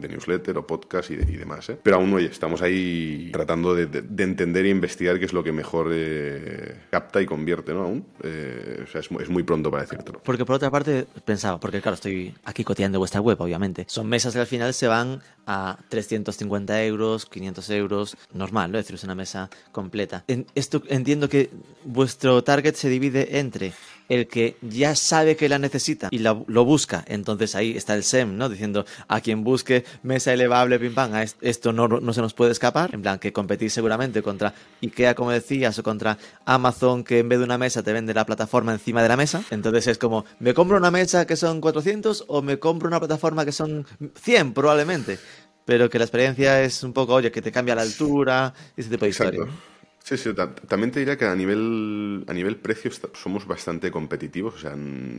[0.08, 1.78] newsletter o podcast y, demás, ¿eh?
[1.82, 5.90] Pero aún, oye, estamos ahí tratando de, entender e investigar qué es lo que mejor
[5.92, 7.82] eh, capta y convierte, ¿no?
[7.82, 8.06] Aún.
[8.22, 10.20] Eh, o sea, es, muy pronto para decírtelo.
[10.22, 13.84] Porque por otra parte, pensaba, porque claro, estoy aquí coteando vuestra web, obviamente.
[13.88, 18.78] Son mesas que al final se van a 350 euros, 500 euros, normal, ¿no?
[18.78, 20.24] Es decir, es una mesa completa.
[20.28, 21.50] En esto entiendo que
[21.84, 23.72] vuestro target se divide entre
[24.08, 28.04] el que ya sabe que la necesita y la, lo busca, entonces ahí está el
[28.04, 28.48] SEM, ¿no?
[28.48, 32.94] Diciendo a quien busque mesa elevable, pim pam, esto no, no se nos puede escapar,
[32.94, 37.38] en plan que competís seguramente contra IKEA, como decías, o contra Amazon, que en vez
[37.38, 40.54] de una mesa te vende la plataforma encima de la mesa, entonces es como, ¿me
[40.54, 43.86] compro una mesa que son 400 o me compro una plataforma que son
[44.20, 45.18] 100 probablemente?
[45.64, 49.04] Pero que la experiencia es un poco, oye, que te cambia la altura, ese tipo
[49.04, 49.46] de historia.
[50.04, 54.56] Sí, sí, también te diría que a nivel, a nivel precio somos bastante competitivos.
[54.56, 54.74] O sea,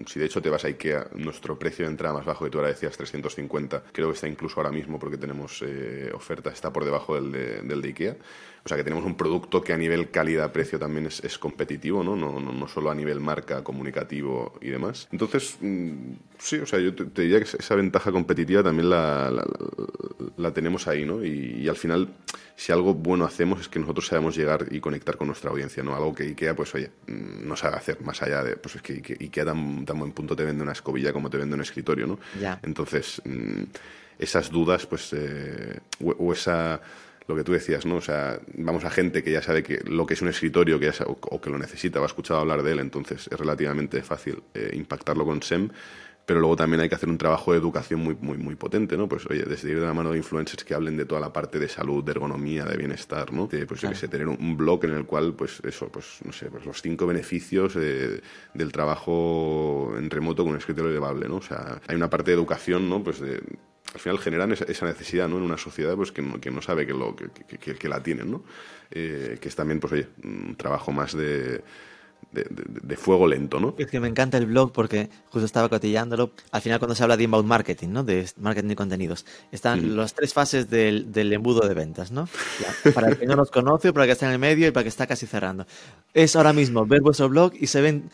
[0.05, 2.57] si de hecho te vas a IKEA, nuestro precio de entrada más bajo, que tú
[2.57, 6.83] ahora decías 350, creo que está incluso ahora mismo porque tenemos eh, oferta, está por
[6.83, 8.17] debajo del de, del de IKEA.
[8.65, 12.15] O sea que tenemos un producto que a nivel calidad-precio también es, es competitivo, ¿no?
[12.15, 12.53] No, ¿no?
[12.53, 15.09] no, solo a nivel marca, comunicativo y demás.
[15.11, 19.45] Entonces, mmm, sí, o sea, yo te, diría que esa ventaja competitiva también la, la,
[20.37, 21.25] la tenemos ahí, ¿no?
[21.25, 22.13] Y, y, al final,
[22.55, 25.93] si algo bueno hacemos es que nosotros sabemos llegar y conectar con nuestra audiencia, ¿no?
[25.93, 29.43] Algo que IKEA, pues oye, no sabe hacer más allá de, pues es que IKEA,
[29.43, 32.19] tan, tan buen punto te vende una escobilla como te vende un escritorio, ¿no?
[32.39, 32.61] Ya.
[32.63, 33.63] Entonces, mmm,
[34.17, 36.79] esas dudas, pues, eh, o, o esa
[37.27, 37.95] lo que tú decías, ¿no?
[37.97, 40.85] O sea, vamos a gente que ya sabe que lo que es un escritorio que
[40.87, 44.01] ya sabe, o, que lo necesita o ha escuchado hablar de él, entonces es relativamente
[44.03, 45.69] fácil eh, impactarlo con SEM
[46.25, 49.09] pero luego también hay que hacer un trabajo de educación muy, muy, muy potente, ¿no?
[49.09, 51.59] Pues, oye, desde ir de la mano de influencers que hablen de toda la parte
[51.59, 53.47] de salud, de ergonomía, de bienestar, ¿no?
[53.47, 56.19] De, pues, yo que sé, tener un, un blog en el cual, pues, eso, pues,
[56.23, 58.21] no sé, pues los cinco beneficios de-
[58.53, 61.37] del trabajo en remoto con un escritorio elevable, ¿no?
[61.37, 63.03] O sea, hay una parte de educación, ¿no?
[63.03, 63.41] Pues de,
[63.93, 65.37] al final generan esa, esa necesidad, ¿no?
[65.37, 67.89] En una sociedad, pues, que no, que no sabe que, lo, que, que- que- que
[67.89, 68.43] la tienen, ¿no?
[68.91, 71.63] Eh, que es también, pues, oye, un trabajo más de,
[72.31, 73.75] de, de- de fuego lento, ¿no?
[73.77, 76.31] Es que me encanta el blog porque justo estaba cotillándolo.
[76.51, 78.03] Al final, cuando se habla de inbound marketing, ¿no?
[78.03, 82.27] De marketing de contenidos, están las tres fases del, del embudo de ventas, ¿no?
[82.95, 84.81] Para el que no nos conoce, para el que está en el medio y para
[84.81, 85.67] el que está casi cerrando.
[86.13, 88.09] Es ahora mismo ver vuestro blog y se ven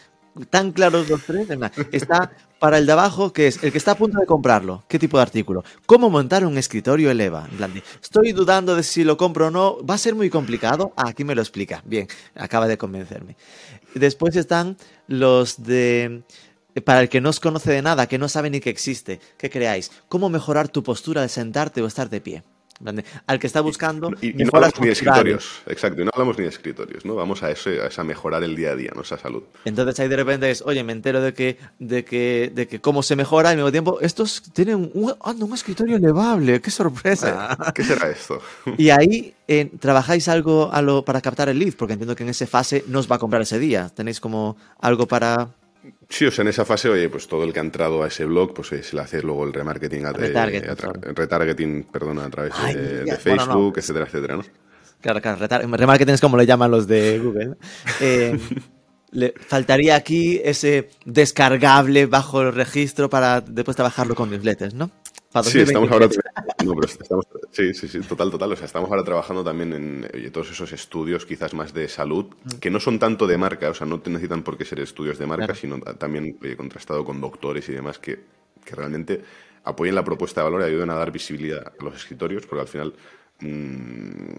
[0.50, 1.48] tan claros los tres.
[1.92, 4.84] Está para el de abajo, que es el que está a punto de comprarlo.
[4.88, 5.64] ¿Qué tipo de artículo?
[5.86, 7.48] ¿Cómo montar un escritorio eleva?
[7.52, 9.78] En plan estoy dudando de si lo compro o no.
[9.86, 10.94] ¿Va a ser muy complicado?
[10.96, 11.82] Ah, aquí me lo explica.
[11.86, 13.36] Bien, acaba de convencerme.
[13.96, 16.24] Después están los de...
[16.86, 19.50] Para el que no os conoce de nada, que no sabe ni que existe, ¿qué
[19.50, 19.92] creáis?
[20.08, 22.44] ¿Cómo mejorar tu postura al sentarte o estar de pie?
[23.28, 24.12] Al que está buscando...
[24.22, 27.16] Y, y no hablamos ni de escritorios, exacto, y no hablamos ni de escritorios, ¿no?
[27.16, 29.02] Vamos a eso, a esa mejorar el día a día, ¿no?
[29.02, 29.44] Esa salud.
[29.66, 33.04] Entonces ahí de repente es, oye, me entero de que, de que, de que cómo
[33.04, 37.58] se mejora y al mismo tiempo, estos tienen un, anda, un escritorio elevable, qué sorpresa.
[37.74, 38.42] ¿Qué será esto?
[38.78, 42.30] Y ahí eh, trabajáis algo a lo, para captar el lead, porque entiendo que en
[42.30, 43.90] esa fase no os va a comprar ese día.
[43.94, 45.50] Tenéis como algo para...
[46.10, 48.26] Sí, o sea, en esa fase, oye, pues todo el que ha entrado a ese
[48.26, 51.00] blog, pues eh, se le hace luego el remarketing, a, Retargeting, a sorry.
[51.14, 53.18] retargeting, perdona, a través Ay, de, de bueno, no.
[53.22, 54.44] Facebook, etcétera, etcétera, ¿no?
[55.02, 57.56] Claro, claro, remarketing es como le llaman los de Google.
[58.02, 58.38] Eh,
[59.12, 64.92] le faltaría aquí ese descargable bajo el registro para después trabajarlo con newsletters, ¿no?
[65.44, 66.08] Sí, estamos ahora.
[66.08, 66.26] 2023.
[66.66, 68.52] No, pero estamos, sí, sí, sí, total, total.
[68.52, 72.26] O sea, estamos ahora trabajando también en oye, todos esos estudios, quizás más de salud,
[72.60, 75.18] que no son tanto de marca, o sea, no te necesitan por qué ser estudios
[75.18, 75.60] de marca, Claro.
[75.60, 78.20] sino ta- también oye, contrastado con doctores y demás que,
[78.66, 79.22] que realmente
[79.64, 82.68] apoyen la propuesta de valor y ayuden a dar visibilidad a los escritorios, porque al
[82.68, 82.94] final.
[83.40, 84.34] mm,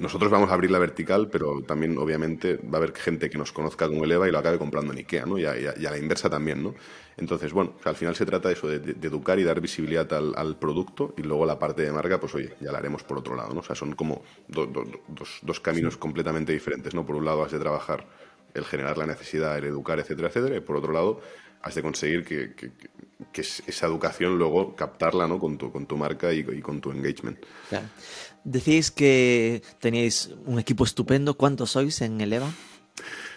[0.00, 3.52] nosotros vamos a abrir la vertical, pero también, obviamente, va a haber gente que nos
[3.52, 5.38] conozca como Eleva y lo acabe comprando en Ikea, ¿no?
[5.38, 6.74] Y a, y a- y a la inversa también, ¿no?
[7.16, 10.32] Entonces, bueno, al final se trata de eso, de, de- educar y dar visibilidad al,
[10.36, 13.36] al producto y luego la parte de marca, pues oye, ya la haremos por otro
[13.36, 13.60] lado, ¿no?
[13.60, 17.04] O sea, son como do- do- do- dos, dos caminos completamente diferentes, ¿no?
[17.06, 18.06] Por un lado has de trabajar
[18.54, 21.20] el generar la necesidad, el educar, etcétera, etcétera, y por otro lado
[21.62, 22.88] has de conseguir que, que- que-
[23.32, 25.38] que es- esa educación luego captarla, ¿no?
[25.38, 27.38] Con tu, con tu marca y, y con tu engagement.
[27.68, 27.86] Claro.
[28.44, 31.34] Decíais que teníais un equipo estupendo.
[31.34, 32.48] ¿Cuántos sois en Eleva?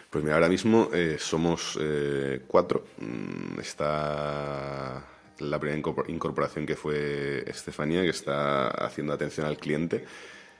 [0.09, 2.85] Pues mira, ahora mismo eh, somos eh, cuatro.
[2.99, 5.05] Mm, Está
[5.39, 10.05] la primera incorpor- incorporación que fue Estefanía, que está haciendo atención al cliente,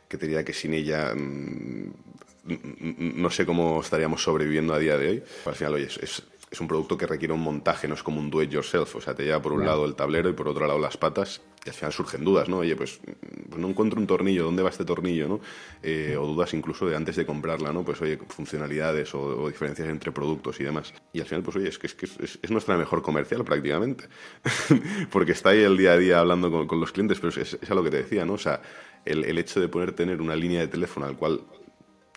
[0.10, 1.94] que te diría que sin ella mm,
[2.50, 5.24] n- no sé cómo estaríamos sobreviviendo a día de hoy.
[5.46, 6.24] Al final, oye, es, es-
[6.54, 8.96] es un producto que requiere un montaje, no es como un do it yourself.
[8.96, 11.42] O sea, te lleva por un lado el tablero y por otro lado las patas.
[11.66, 12.60] Y al final surgen dudas, ¿no?
[12.60, 13.00] Oye, pues,
[13.50, 15.40] pues no encuentro un tornillo, ¿dónde va este tornillo, no?
[15.82, 17.84] Eh, o dudas incluso de antes de comprarla, ¿no?
[17.84, 20.94] Pues, oye, funcionalidades o, o diferencias entre productos y demás.
[21.12, 24.06] Y al final, pues, oye, es que es, que es, es nuestra mejor comercial prácticamente.
[25.12, 27.72] Porque está ahí el día a día hablando con, con los clientes, pero es, es
[27.72, 28.34] a lo que te decía, ¿no?
[28.34, 28.62] O sea,
[29.06, 31.42] el, el hecho de poder tener una línea de teléfono al cual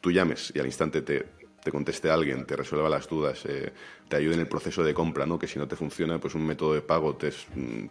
[0.02, 1.24] tú llames y al instante te,
[1.66, 3.72] te conteste alguien, te resuelva las dudas, eh,
[4.08, 5.38] te ayude en el proceso de compra, ¿no?
[5.38, 7.30] Que si no te funciona, pues un método de pago te,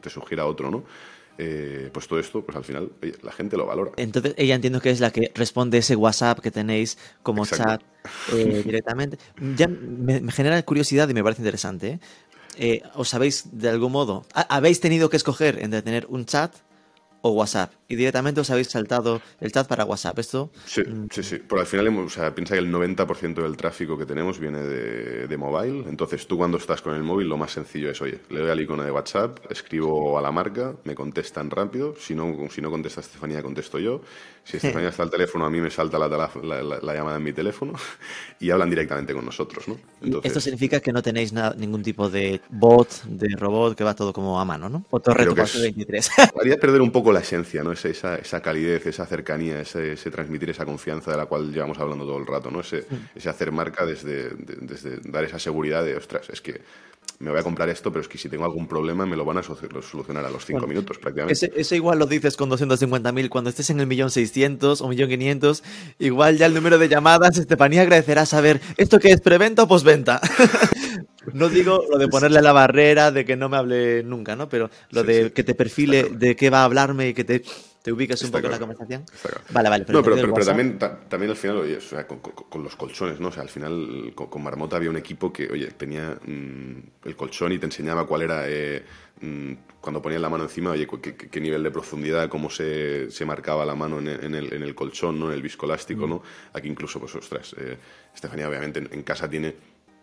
[0.02, 0.84] te sugiera otro, ¿no?
[1.38, 3.92] Eh, pues todo esto, pues al final, oye, la gente lo valora.
[3.98, 7.66] Entonces, ella entiendo que es la que responde ese WhatsApp que tenéis como Exacto.
[7.66, 7.82] chat
[8.32, 9.18] eh, directamente.
[9.38, 12.00] Ya me, me genera curiosidad y me parece interesante.
[12.96, 16.56] ¿Os habéis, de algún modo, ha- habéis tenido que escoger entre tener un chat
[17.22, 17.74] o WhatsApp?
[17.88, 20.18] Y directamente os habéis saltado el chat para WhatsApp.
[20.20, 21.38] Esto, Sí, sí, sí.
[21.38, 25.28] Por al final, o sea, piensa que el 90% del tráfico que tenemos viene de,
[25.28, 25.86] de mobile.
[25.88, 28.60] Entonces, tú cuando estás con el móvil, lo más sencillo es, oye, le doy al
[28.60, 31.96] icono de WhatsApp, escribo a la marca, me contestan rápido.
[32.00, 34.02] Si no, si no contesta Estefanía, contesto yo.
[34.44, 36.32] Si Estefanía está al teléfono, a mí me salta la, la-
[36.64, 37.74] la- la llamada en mi teléfono
[38.40, 39.78] y hablan directamente con nosotros, ¿no?
[40.02, 43.94] Entonces, esto significa que no tenéis nada- ningún tipo de bot, de robot, que va
[43.96, 44.86] todo como a mano, ¿no?
[44.90, 46.10] Otro reto que para es- 23.
[46.42, 47.75] haría perder un poco la esencia, ¿no?
[47.76, 51.78] Ese- esa, esa calidez, esa cercanía, ese, ese transmitir esa confianza de la cual llevamos
[51.78, 52.60] hablando todo el rato, ¿no?
[52.62, 52.86] Ese,
[53.16, 56.62] ese hacer marca desde, de- desde dar esa seguridad de, ostras, es que
[57.20, 59.38] me voy a comprar esto, pero es que si tengo algún problema me lo van
[59.38, 61.34] a so- solucionar a los cinco Bueno, minutos prácticamente.
[61.34, 63.30] Ese, eso igual lo dices con 250.000.
[63.30, 65.64] Cuando estés en el millón seiscientos o millón quinientos,
[65.98, 70.22] igual ya el número de llamadas, Estefanía agradecerá saber esto que es preventa o posventa.
[71.34, 74.50] no digo lo de ponerle la barrera de que no me hable nunca, ¿no?
[74.50, 77.24] Pero lo Sí, de sí, que te perfile de qué va a hablarme y que
[77.24, 77.44] te
[77.86, 79.06] te ubicas un Está poco en la conversación.
[79.14, 79.44] está claro.
[79.52, 79.86] Vale, vale.
[79.90, 82.64] no, pero, el pero, también, ta- también al final, oye, o sea, con, con- con
[82.64, 83.28] los colchones, ¿no?
[83.28, 87.16] O sea, al final con, con Marmota había un equipo que, oye, tenía mm, el
[87.16, 88.84] colchón y te enseñaba cuál era, eh,
[89.22, 93.12] mm, cuando ponías la mano encima, oye, qué, qué- qué nivel de profundidad, cómo se,
[93.12, 95.28] se marcaba la mano en el, en el, en el colchón, ¿no?
[95.28, 96.24] En el viscoelástico, ¿no?
[96.54, 97.78] Aquí incluso, pues, ostras, eh,
[98.16, 99.54] Estefanía obviamente en, en casa tiene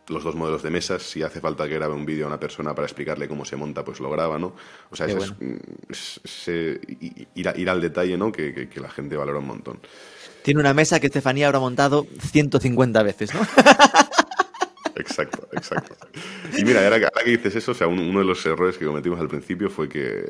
[0.09, 2.75] los dos modelos de mesas, si hace falta que grabe un vídeo a una persona
[2.75, 4.55] para explicarle cómo se monta, pues lo graba, ¿no?
[4.91, 5.55] O sea, es, mm,
[5.89, 8.33] es- ese- i- ir, a- ir al detalle, ¿no?
[8.33, 9.81] Que, que- que la gente valora un montón.
[10.43, 13.41] Tiene una mesa que Estefanía habrá montado 150 veces, ¿no?
[14.95, 15.97] Exacto, exacto.
[16.57, 18.77] Y mira, ahora que, ahora que dices eso, o sea, un- uno de los errores
[18.77, 20.27] que cometimos al principio fue que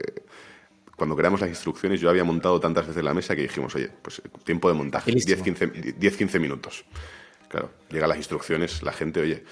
[0.97, 4.23] cuando creamos las instrucciones yo había montado tantas veces la mesa que dijimos, oye, pues
[4.45, 5.45] tiempo de montaje, Buenísimo.
[5.45, 6.85] 10-15 10-15 minutos.
[7.53, 9.45] Claro, llegan las instrucciones, la gente, oye,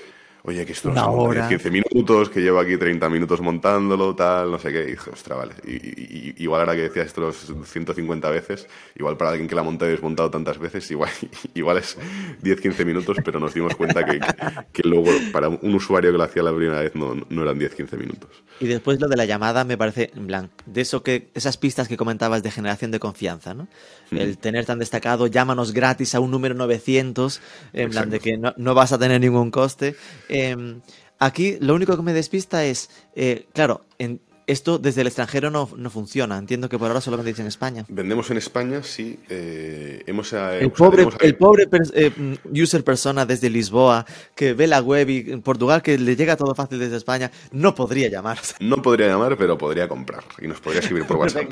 [0.44, 1.48] oye, que esto no monta hora.
[1.50, 4.82] 10-15 minutos, que llevo aquí 30 minutos montándolo, tal, no sé qué.
[4.82, 5.52] Y dije, ostras, vale.
[5.66, 9.54] Y, y- y- igual ahora que decías esto los 150 veces, igual para alguien que
[9.54, 11.10] la monta y desmontado tantas veces, igual,
[11.54, 11.96] igual es
[12.42, 14.26] 10-15 minutos, pero nos dimos cuenta que, que-
[14.72, 17.96] que luego para un usuario que lo hacía la primera vez no, no eran 10-15
[17.98, 18.30] minutos.
[18.60, 21.88] Y después lo de la llamada me parece, en plan, de eso que, esas pistas
[21.88, 23.68] que comentabas de generación de confianza, ¿no?
[24.10, 27.40] El tener tan destacado, llámanos gratis a un número 900,
[27.72, 29.94] en plan de que no, no vas a tener ningún coste.
[30.30, 30.80] Eh,
[31.18, 35.68] aquí lo único que me despista es, eh, claro, en, esto desde el extranjero no,
[35.76, 36.36] no funciona.
[36.36, 37.84] Entiendo que por ahora solamente dice en España.
[37.88, 39.16] Vendemos en España, sí.
[39.28, 43.48] eh, hemos, eh, El o sea, pobre, el pobre pers- eh, mm, user persona desde
[43.48, 47.30] Lisboa que ve la web y en Portugal que le llega todo fácil desde España
[47.52, 48.38] no podría llamar.
[48.58, 50.24] No podría llamar, pero podría comprar.
[50.40, 51.48] Y nos podría escribir por WhatsApp.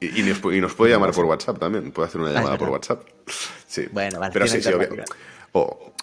[0.00, 1.90] Y, y nos, y nos puede llamar por WhatsApp también.
[1.92, 2.68] Puede hacer una llamada por.
[2.68, 3.02] WhatsApp.
[3.66, 3.86] Sí.
[3.92, 4.68] Bueno, vale, Pero sí, sí.
[4.70, 5.04] obvia-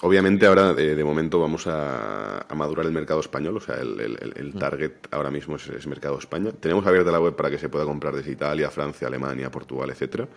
[0.02, 3.58] obviamente ahora, eh, de momento, vamos a, a madurar el mercado español.
[3.58, 6.52] O sea, el, el- el- el target ahora mismo es, es mercado España.
[6.60, 10.28] Tenemos abierta la web para que se pueda comprar desde Italia, Francia, Alemania, Portugal, etcétera.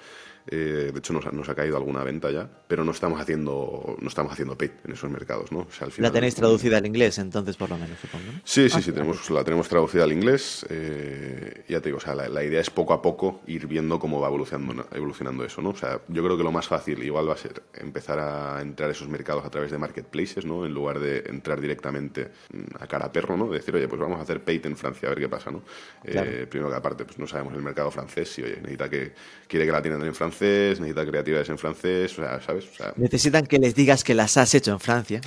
[0.49, 3.97] Eh, de hecho, nos, ha- nos ha caído alguna venta ya, pero no estamos haciendo
[4.01, 5.61] no estamos haciendo paid en esos mercados, ¿no?
[5.61, 8.25] O sea, al La tenéis traducida al inglés, entonces, por lo menos, supongo.
[8.33, 8.41] ¿no?
[8.45, 10.65] Sí, sí, sí, tenemos, la tenemos traducida al inglés.
[10.71, 13.99] eh, ya te digo, o sea, la, la idea es poco a poco ir viendo
[13.99, 15.71] cómo va evolucionando, evolucionando eso, ¿no?
[15.71, 18.89] O sea, yo creo que lo más fácil igual va a ser empezar a entrar
[18.89, 20.65] a esos mercados a través de marketplaces, ¿no?
[20.67, 23.49] En lugar de entrar directamente mm, a cara a perro, ¿no?
[23.51, 25.63] Decir, oye, pues vamos a hacer paid en Francia, a ver qué pasa, ¿no?
[26.05, 29.13] Eh, primero que aparte, pues no sabemos el mercado francés, si, oye, necesita que,
[29.49, 32.67] quiere que la tiendan en francés, necesita creatividades en francés, o sea, ¿sabes?
[32.71, 35.21] O sea, Necesitan que les digas que las has hecho en Francia.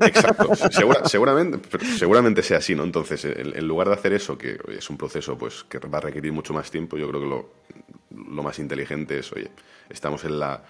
[0.00, 2.84] Exacto, segura- seguramente, seguramente sea así, ¿no?
[2.84, 6.00] Entonces, en, en lugar de hacer eso, que es un proceso pues que va a
[6.00, 7.50] requerir mucho más tiempo, yo creo que lo,
[8.34, 9.50] lo más inteligente es, oye,
[9.90, 10.62] estamos en la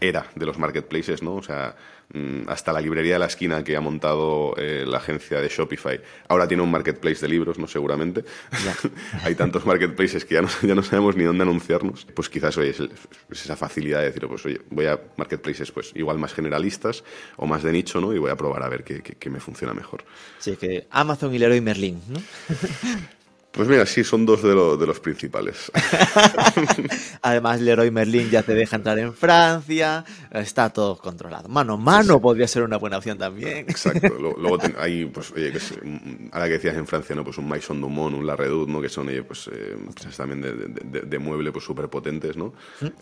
[0.00, 1.36] era de los marketplaces, ¿no?
[1.36, 1.74] O sea,
[2.12, 5.98] mm, hasta la librería de la esquina que ha montado eh, la agencia de Shopify,
[6.28, 7.66] ahora tiene un marketplace de libros, ¿no?
[7.66, 8.24] Seguramente.
[9.24, 12.06] Hay tantos marketplaces que ya no, ya no sabemos ni dónde anunciarnos.
[12.14, 12.82] Pues quizás, oye, es,
[13.30, 17.02] esa facilidad de decir, pues, oye, voy a marketplaces, pues, igual más generalistas
[17.36, 18.12] o más de nicho, ¿no?
[18.12, 20.04] Y voy a probar a ver qué, qué- qué me funciona mejor.
[20.38, 22.20] Así que Amazon y Leroy Merlin, ¿no?
[23.56, 25.72] Pues mira, sí, son dos de, lo- de los principales.
[27.22, 30.04] Además, Leroy Merlin ya te deja entrar en Francia.
[30.30, 31.48] Está todo controlado.
[31.48, 33.58] Mano a mano podría ser una buena opción también.
[33.68, 34.08] Exacto.
[34.18, 37.24] Luego, luego ten- hay, pues, oye, que es, mm, ahora que decías en Francia, ¿no?
[37.24, 38.80] Pues un Maison Dumont, un La Redoute, ¿no?
[38.80, 39.76] Que son, oye, pues, eh,
[40.16, 42.52] también de, de, de- de mueble, pues, súper potentes, ¿no?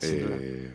[0.01, 0.73] Eh,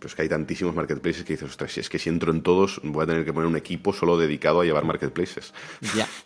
[0.00, 2.80] pues que hay tantísimos marketplaces que dices, ostras, si es que si entro en todos,
[2.82, 5.52] voy a tener que poner un equipo solo dedicado a llevar marketplaces.
[5.96, 6.06] Ya.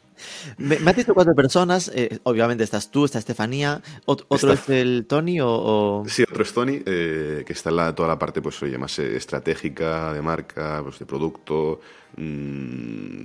[0.58, 1.90] Me, me has dicho cuatro personas.
[1.94, 3.82] eh, obviamente estás tú, está Estefanía.
[4.06, 5.48] ot- ¿Otro Está- es el Tony o...?
[5.50, 8.78] o- Sí, otro es Tony, eh, que está en la, toda la parte, pues, oye,
[8.78, 11.80] más eh, estratégica, de marca, pues, de producto.
[12.16, 13.24] mm,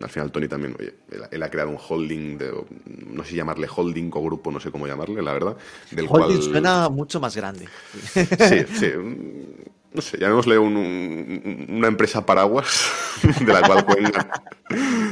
[0.00, 2.52] al final, Tony también, oye, él, él ha creado un holding, de,
[3.06, 5.56] no sé llamarle holding o grupo, no sé cómo llamarle, la verdad.
[5.90, 7.68] Del Holding cual, suena mucho más grande.
[8.38, 8.92] Sí, sí.
[9.94, 12.90] No sé, llamémosle un- un- una empresa paraguas
[13.40, 14.28] de la cual cuelgan,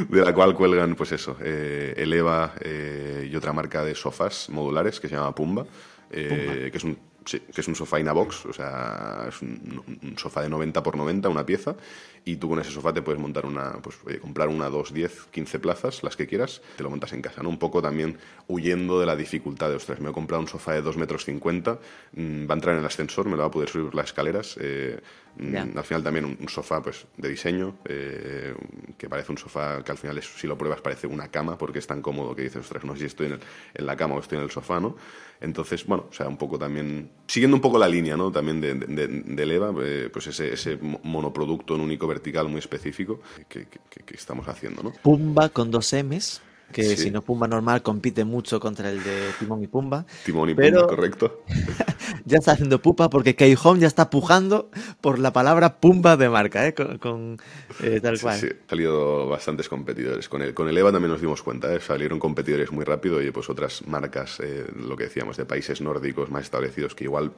[0.09, 4.99] de la cual cuelgan pues eso, eh, Eleva eh, y otra marca de sofás modulares
[4.99, 5.64] que se llama Pumba,
[6.11, 9.42] eh, que es un sí, que es un sofá in a box, o sea, es
[9.42, 11.76] un, un sofá de 90 por 90, una pieza,
[12.24, 15.28] y tú con ese sofá te puedes montar una, pues oye, comprar una, dos, 10,
[15.30, 17.48] 15 plazas, las que quieras, te lo montas en casa, ¿no?
[17.48, 20.82] Un poco también huyendo de la dificultad de, ostras, me he comprado un sofá de
[20.82, 21.78] 2 metros 50,
[22.12, 24.56] mm, va a entrar en el ascensor, me lo va a poder subir las escaleras,
[24.61, 25.00] eh,
[25.37, 28.55] mm, al final también un, un sofá pues de diseño, eh,
[28.99, 31.79] que parece un sofá que al final es- si lo pruebas parece una cama, porque
[31.79, 33.40] es tan cómodo que dices, ostras, no sé si estoy en, el-
[33.75, 34.97] en la cama o estoy en el sofá, ¿no?
[35.40, 38.31] Entonces, bueno, o sea, un poco también, siguiendo un poco la línea, ¿no?
[38.31, 42.59] También de, de, de Leva, eh, pues ese, ese mo- monoproducto en único vertical muy
[42.61, 44.92] específico que, que- que- que estamos haciendo, ¿no?
[45.03, 46.40] Pumba con dos M's.
[46.72, 46.96] Que Sí.
[46.96, 50.05] si no Pumba normal compite mucho contra el de Timón y Pumba.
[50.24, 51.42] Timón y Pero- Pumba, correcto.
[52.24, 54.70] Ya está haciendo pupa porque K-Home ya está pujando
[55.01, 56.74] por la palabra Pumba de marca, ¿eh?
[56.74, 57.38] con, con,
[57.82, 58.38] eh, tal Sí, cual.
[58.40, 60.28] sí, han salido bastantes competidores.
[60.28, 61.80] Con el, con el EVA también nos dimos cuenta, ¿eh?
[61.80, 66.30] salieron competidores muy rápido y pues otras marcas, eh, lo que decíamos, de países nórdicos
[66.30, 67.32] más establecidos que igual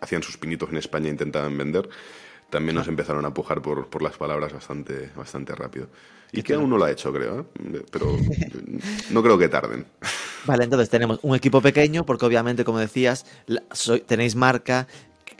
[0.00, 1.88] hacían sus pinitos en España e intentaban vender,
[2.54, 5.88] también nos empezaron a pujar por, por las palabras bastante, bastante rápido.
[6.30, 7.82] Y que aún no lo ha hecho, creo, ¿eh?
[7.90, 8.16] pero
[9.10, 9.84] no creo que tarden.
[10.46, 13.62] Vale, entonces tenemos un equipo pequeño porque obviamente, como decías, la-
[14.06, 14.86] tenéis marca,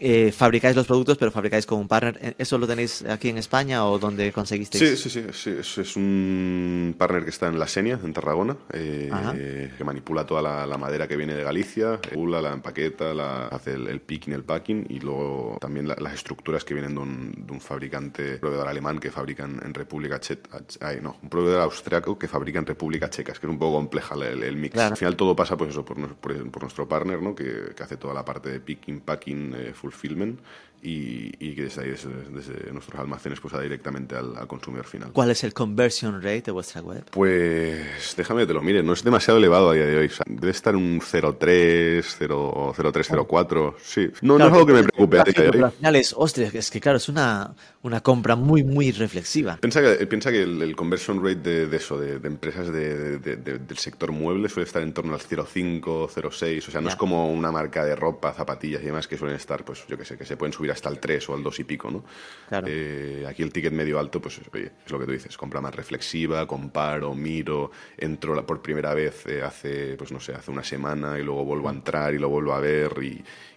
[0.06, 2.18] eh, fabricáis los productos, pero fabricáis con un partner.
[2.22, 5.00] ¿E- ¿Eso lo tenéis aquí en España o donde conseguisteis?
[5.00, 8.56] Sí, sí, sí, sí, Es, es un partner que está en La Senia, en Tarragona,
[8.72, 13.46] eh, que manipula toda la, la madera que viene de Galicia, pula, la empaqueta, la,
[13.48, 17.00] hace el, el picking, el packing y luego también la- las estructuras que vienen de
[17.00, 21.28] un, de un fabricante, proveedor alemán que fabrica en, en República Checa, ay, no, un
[21.28, 24.56] proveedor austriaco que fabrica en República Checa, es que es un poco compleja el, el
[24.56, 24.74] mix.
[24.74, 24.92] Claro.
[24.92, 27.34] Al final todo pasa pues eso, por, nos- por- por nuestro partner, ¿no?
[27.34, 30.38] que, que hace toda la parte de picking, packing, eh, Filmen.
[30.84, 34.84] Y, y que desde ahí, desde, desde nuestros almacenes, pues va directamente al, al consumidor
[34.86, 35.10] final.
[35.12, 37.04] ¿Cuál es el conversion rate de vuestra web?
[37.10, 40.06] Pues déjame que te lo mire, no es demasiado elevado a día de hoy.
[40.06, 43.74] o sea, debe estar un 0,3, 0, 0,3, 0,4.
[43.82, 45.64] Sí, no, no es algo que me preocupe a día de Pero hoy.
[45.64, 49.56] al final es, ostras, es que claro, es una, una compra muy, muy reflexiva.
[49.60, 53.18] Piensa que, piensa que el, el conversion rate de, de eso, de, de empresas de-
[53.18, 56.68] de- de- del sector mueble suele estar en torno al 0,5, 0,6.
[56.68, 59.64] O sea, no es como una marca de ropa, zapatillas y demás que suelen estar,
[59.64, 61.64] pues yo que sé, que se pueden subir hasta el 3 o al 2 y
[61.64, 62.04] pico, ¿no?
[62.48, 62.66] Claro.
[62.68, 65.74] Eh, aquí el ticket medio alto, pues oye, es lo que tú dices, compra más
[65.74, 70.62] reflexiva, comparo, miro, entro la- por primera vez eh, hace, pues no sé, hace una
[70.62, 73.06] semana y luego vuelvo a entrar y lo vuelvo a ver y,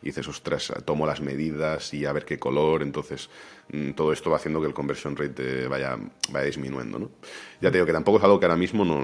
[0.02, 3.30] y dices, ostras, tomo las medidas y a ver qué color, entonces
[3.74, 5.98] mm, todo esto va haciendo que el conversion rate eh, vaya,
[6.32, 7.12] vaya disminuyendo, ¿no?
[7.60, 8.98] Ya te digo que tampoco es algo que ahora mismo no,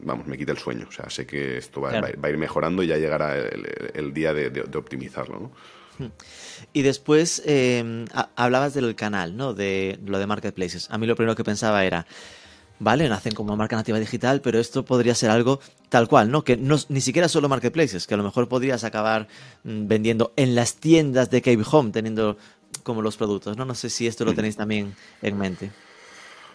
[0.00, 2.02] vamos, me quita el sueño, o sea, sé que esto va, Claro.
[2.02, 4.62] va a ir- va a ir mejorando y ya llegará el, el día de, de-
[4.64, 5.52] de optimizarlo, ¿no?
[6.72, 9.54] Y después eh, ha- hablabas del canal, ¿no?
[9.54, 10.88] De lo de marketplaces.
[10.90, 12.06] A mí lo primero que pensaba era,
[12.78, 16.42] vale, nacen como marca nativa digital, pero esto podría ser algo tal cual, ¿no?
[16.44, 19.28] Que no, ni siquiera solo marketplaces, que a lo mejor podrías acabar
[19.64, 22.36] mm, vendiendo en las tiendas de Cave Home, teniendo
[22.82, 23.64] como los productos, ¿no?
[23.64, 25.70] No sé si esto lo tenéis también en mente.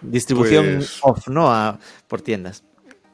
[0.01, 1.51] Distribución Pues- off, ¿no?
[1.51, 2.63] A- por tiendas.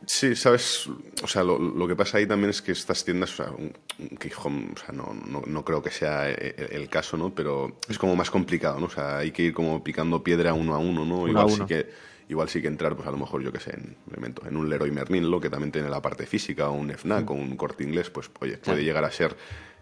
[0.06, 0.90] Sí, sabes,
[1.22, 3.74] o sea, lo, lo que pasa ahí también es que estas tiendas, o sea, un,
[4.00, 7.34] un Home, o sea, no, no, no creo que sea e- e- el, caso, ¿no?
[7.34, 8.88] Pero es como más complicado, ¿no?
[8.88, 11.22] O sea, hay que ir como picando piedra uno a uno, ¿no?
[11.22, 11.90] Uno igual sí que
[12.30, 14.58] igual sí que entrar, pues a lo mejor, yo qué sé, en, me invento, en
[14.58, 17.56] un Leroy Merlin, lo que también tiene la parte física, o un FNAC, o un
[17.56, 19.36] Corte Inglés, pues, oye, puede llegar a ser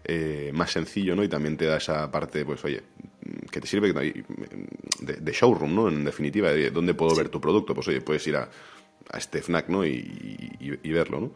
[0.04, 1.22] eh, más sencillo, ¿no?
[1.22, 2.82] Y también te da esa parte, pues, oye,
[3.50, 4.24] que te sirve de,
[5.20, 5.88] de showroom, ¿no?
[5.88, 7.74] En definitiva, de dónde puedo ver tu producto.
[7.74, 8.48] Pues, oye, puedes ir a,
[9.10, 9.84] a este FNAC, ¿no?
[9.86, 9.90] Y,
[10.60, 11.30] y- y verlo, ¿no?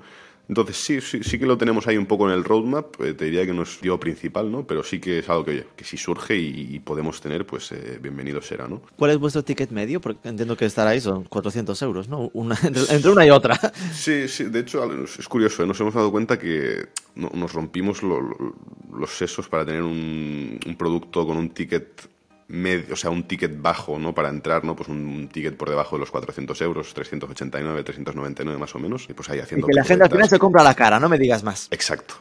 [0.48, 3.24] Entonces sí, sí, sí que lo tenemos ahí un poco en el roadmap, eh, te
[3.24, 4.64] diría que no es yo principal, ¿no?
[4.64, 7.72] Pero sí que es algo que, oye, que si surge y, y podemos tener, pues
[7.72, 8.80] eh, bienvenido será, ¿no?
[8.94, 10.00] ¿Cuál es vuestro ticket medio?
[10.00, 12.30] Porque entiendo que estar ahí son 400 euros, ¿no?
[12.32, 13.58] Una- entre, entre una y otra.
[13.92, 15.66] Sí, sí, de hecho es curioso, ¿eh?
[15.66, 18.54] nos hemos dado cuenta que no- nos rompimos lo- lo-
[18.96, 22.08] los sesos para tener un, un producto con un ticket
[22.48, 24.14] medio, o sea, un ticket bajo, ¿no?
[24.14, 24.76] Para entrar, ¿no?
[24.76, 29.14] Pues un, ticket por debajo de los 400 euros, 389, 399 más o menos, y
[29.14, 29.66] pues ahí Y haciendo...
[29.66, 31.68] que la gente al final se compra la cara, no me digas más.
[31.70, 32.14] Exacto.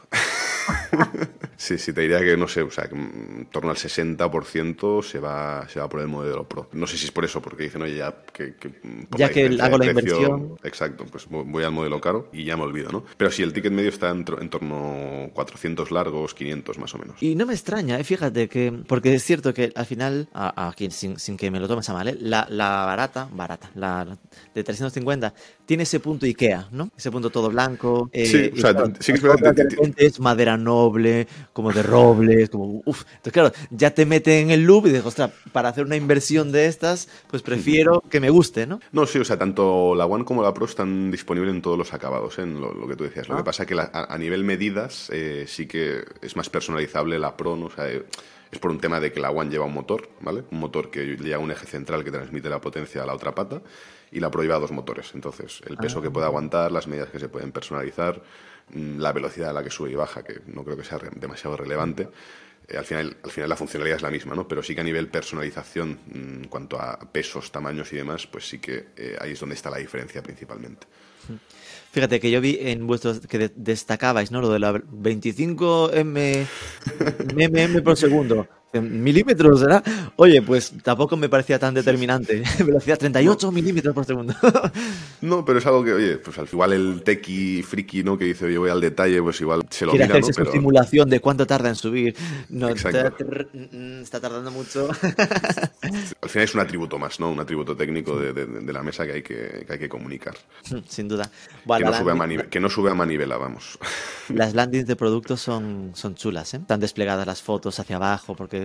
[1.56, 5.18] sí, sí, te diría que, no sé, o sea, que en torno al 60% se
[5.20, 6.68] va, se va por el modelo Pro.
[6.72, 8.56] No sé si es por eso, porque dicen, oye, ya que...
[8.56, 10.56] que, por Ya la que hago la precio- inversión.
[10.64, 13.04] Exacto, pues voy al modelo caro y ya me olvido, ¿no?
[13.16, 17.22] Pero sí, el ticket medio está en torno a 400 largos, 500 más o menos.
[17.22, 18.04] Y no me extraña, ¿eh?
[18.04, 21.68] fíjate que, porque es cierto que al final, a- aquí sin, sin que me lo
[21.68, 22.16] tomes a mal, ¿eh?
[22.20, 24.16] la, la barata, barata, la, la
[24.54, 25.32] de 350,
[25.66, 26.90] tiene ese punto Ikea, ¿no?
[26.96, 28.08] Ese punto todo blanco.
[28.12, 31.72] eh, Sí, o sea, claro, sí que es verdad, de repente es madera noble, como
[31.72, 33.02] de robles, como uff.
[33.16, 36.52] Entonces, claro, ya te mete en el loop y dices, ostras, para hacer una inversión
[36.52, 38.80] de estas, pues prefiero que me guste, ¿no?
[38.92, 41.92] No, sí, o sea, tanto la One como la Pro están disponibles en todos los
[41.92, 42.42] acabados, ¿eh?
[42.42, 43.28] en lo, lo que tú decías.
[43.28, 43.38] Lo Ah.
[43.38, 47.36] que pasa que la- a, a nivel medidas eh, sí que es más personalizable la
[47.36, 47.66] Pro, ¿no?
[47.66, 48.04] O sea, eh,
[48.50, 50.44] es por un tema de que la One lleva un motor, ¿vale?
[50.50, 53.62] Un motor que lleva un eje central que transmite la potencia a la otra pata
[54.12, 55.12] y la Pro lleva dos motores.
[55.14, 58.22] Entonces, el peso que puede aguantar, las medidas que se pueden personalizar,
[58.70, 61.56] mm, la velocidad a la que sube y baja, que no creo que sea demasiado
[61.56, 62.08] relevante.
[62.68, 64.46] Eh, al, final, al final la funcionalidad es la misma, ¿no?
[64.46, 68.48] Pero sí que a nivel personalización, mm, en cuanto a pesos, tamaños y demás, pues
[68.48, 70.86] sí que eh, ahí es donde está la diferencia principalmente.
[71.96, 74.42] Fíjate que yo vi en vuestros que de- destacabais, ¿no?
[74.42, 76.46] Lo de la 25 m
[77.34, 78.46] mm por segundo.
[78.72, 79.82] Milímetros, ¿verdad?
[80.16, 82.42] Oye, pues tampoco me parecía tan determinante.
[82.64, 84.34] Velocidad 38 milímetros por segundo.
[85.22, 88.18] no, pero es algo que, oye, pues al igual el tequi friki, ¿no?
[88.18, 90.46] Que dice, oye, voy al detalle, pues igual se lo Quiere mira, hacerse ¿no?
[90.46, 92.14] su simulación de cuánto tarda en subir.
[92.50, 93.24] No, Exacto.
[93.54, 94.88] mm, está tardando mucho.
[96.22, 97.30] Al final es un atributo más, ¿no?
[97.30, 100.34] Un atributo técnico de, de- de la mesa que hay que, que hay que comunicar.
[100.88, 101.24] Sin duda.
[101.24, 101.30] Que
[101.64, 103.78] Bueno, no, la sube a landing- manive- que no sube a manivela, vamos.
[104.28, 106.58] Las landings de productos son, son chulas, ¿eh?
[106.58, 108.55] Están desplegadas las fotos hacia abajo porque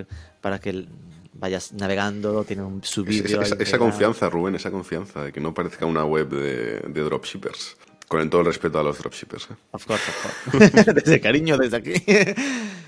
[0.42, 0.86] para que
[1.34, 3.42] vayas navegando, tiene un su Esa, vídeo.
[3.42, 7.78] esa- esa confianza, Rubén, esa confianza de que no parezca una web de, de dropshippers.
[8.08, 9.48] Con el todo el respeto a los dropshippers.
[9.52, 9.56] ¿eh?
[9.72, 10.94] Of course, of course.
[10.94, 11.94] desde cariño, desde aquí.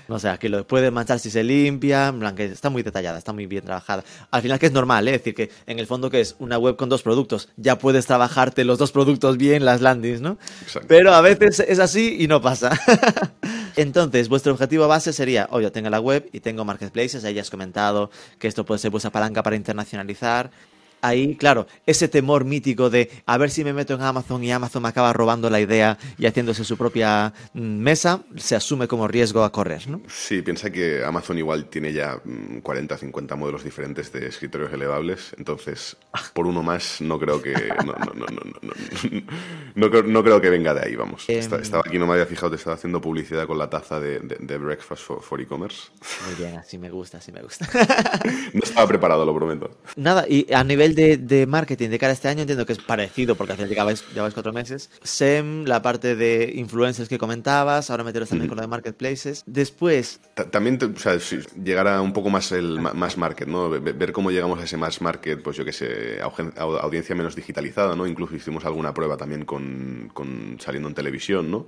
[0.06, 3.16] No sé, aquí lo puede manchar si se limpia, en plan que está muy detallada,
[3.16, 4.04] está muy bien trabajada.
[4.30, 5.12] Al final que es normal, ¿eh?
[5.14, 8.04] es decir, que en el fondo que es una web con dos productos, ya puedes
[8.04, 10.36] trabajarte los dos productos bien las landings, ¿no?
[10.88, 12.78] Pero a veces es así y no pasa.
[13.76, 17.50] Entonces, vuestro objetivo base sería, oye, tengo la web y tengo marketplaces, ahí ya has
[17.50, 20.50] comentado que esto puede ser vuestra palanca para internacionalizar.
[21.06, 24.82] Ahí, claro, ese temor mítico de a ver si me meto en Amazon y Amazon
[24.82, 29.44] me acaba robando la idea y haciéndose su propia mm, mesa, se asume como riesgo
[29.44, 30.00] a correr, ¿no?
[30.08, 35.34] Sí, piensa que Amazon igual tiene ya mm, 40, 50 modelos diferentes de escritorios elevables,
[35.36, 35.96] entonces
[36.32, 37.52] por uno más no creo que
[37.84, 39.22] no, no, no, no, no, no,
[39.74, 41.28] no creo, no creo que venga de ahí, vamos.
[41.28, 41.38] Em.
[41.38, 44.20] Esta- estaba aquí, no me había fijado, te estaba haciendo publicidad con la taza de,
[44.20, 45.88] de- de Breakfast for, for E-Commerce.
[46.26, 47.68] Muy bien, así me gusta, así me gusta.
[48.54, 49.70] No estaba preparado, lo prometo.
[49.96, 52.78] Nada, y a nivel de, de marketing de cara a este año entiendo que es
[52.78, 54.90] parecido, porque final llevabais, llevabais cuatro meses.
[55.02, 59.42] SEM, la parte de influencers que comentabas, ahora meteros también con lo de marketplaces.
[59.46, 63.70] Después, Ta- También, te- o sea, si llegara un poco más el mass market, ¿no?
[63.70, 66.20] Ve- Ver cómo llegamos a ese mass market, pues yo qué sé,
[66.56, 68.06] audiencia menos digitalizada, ¿no?
[68.06, 71.66] Incluso hicimos alguna prueba también con, con saliendo en televisión, ¿no?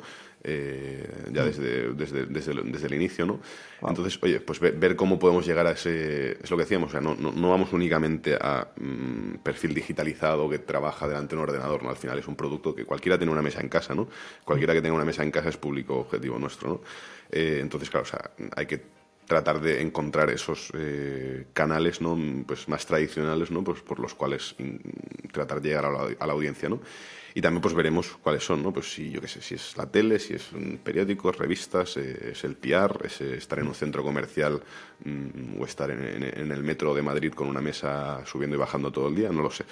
[0.49, 3.41] Eh, ya desde, desde, desde, el, desde el inicio, ¿no?
[3.83, 6.39] Entonces, oye, pues ve- ver, cómo podemos llegar a ese...
[6.41, 10.49] Es lo que decíamos, o sea, no, no, no vamos únicamente a mm, perfil digitalizado
[10.49, 11.91] que trabaja delante de un ordenador, ¿no?
[11.91, 14.07] Al final es un producto que cualquiera tiene una mesa en casa, ¿no?
[14.45, 16.81] Cualquiera que tenga una mesa en casa es público objetivo nuestro, ¿no?
[17.33, 18.81] Eh, entonces, claro, o sea, hay que
[19.27, 22.17] tratar de encontrar esos eh, canales ¿no?
[22.47, 23.63] pues más tradicionales ¿no?
[23.63, 26.81] pues por los cuales mm, tratar de llegar a la, a la audiencia ¿no?
[27.37, 28.73] y también pues veremos cuáles son ¿no?
[28.73, 32.31] pues si yo qué sé si es la tele si es un periódicos revistas eh,
[32.33, 34.63] es el PR es eh, estar en un centro comercial
[35.05, 39.09] mm, o estar en, el metro de Madrid con una mesa subiendo y bajando todo
[39.09, 39.65] el día no lo sé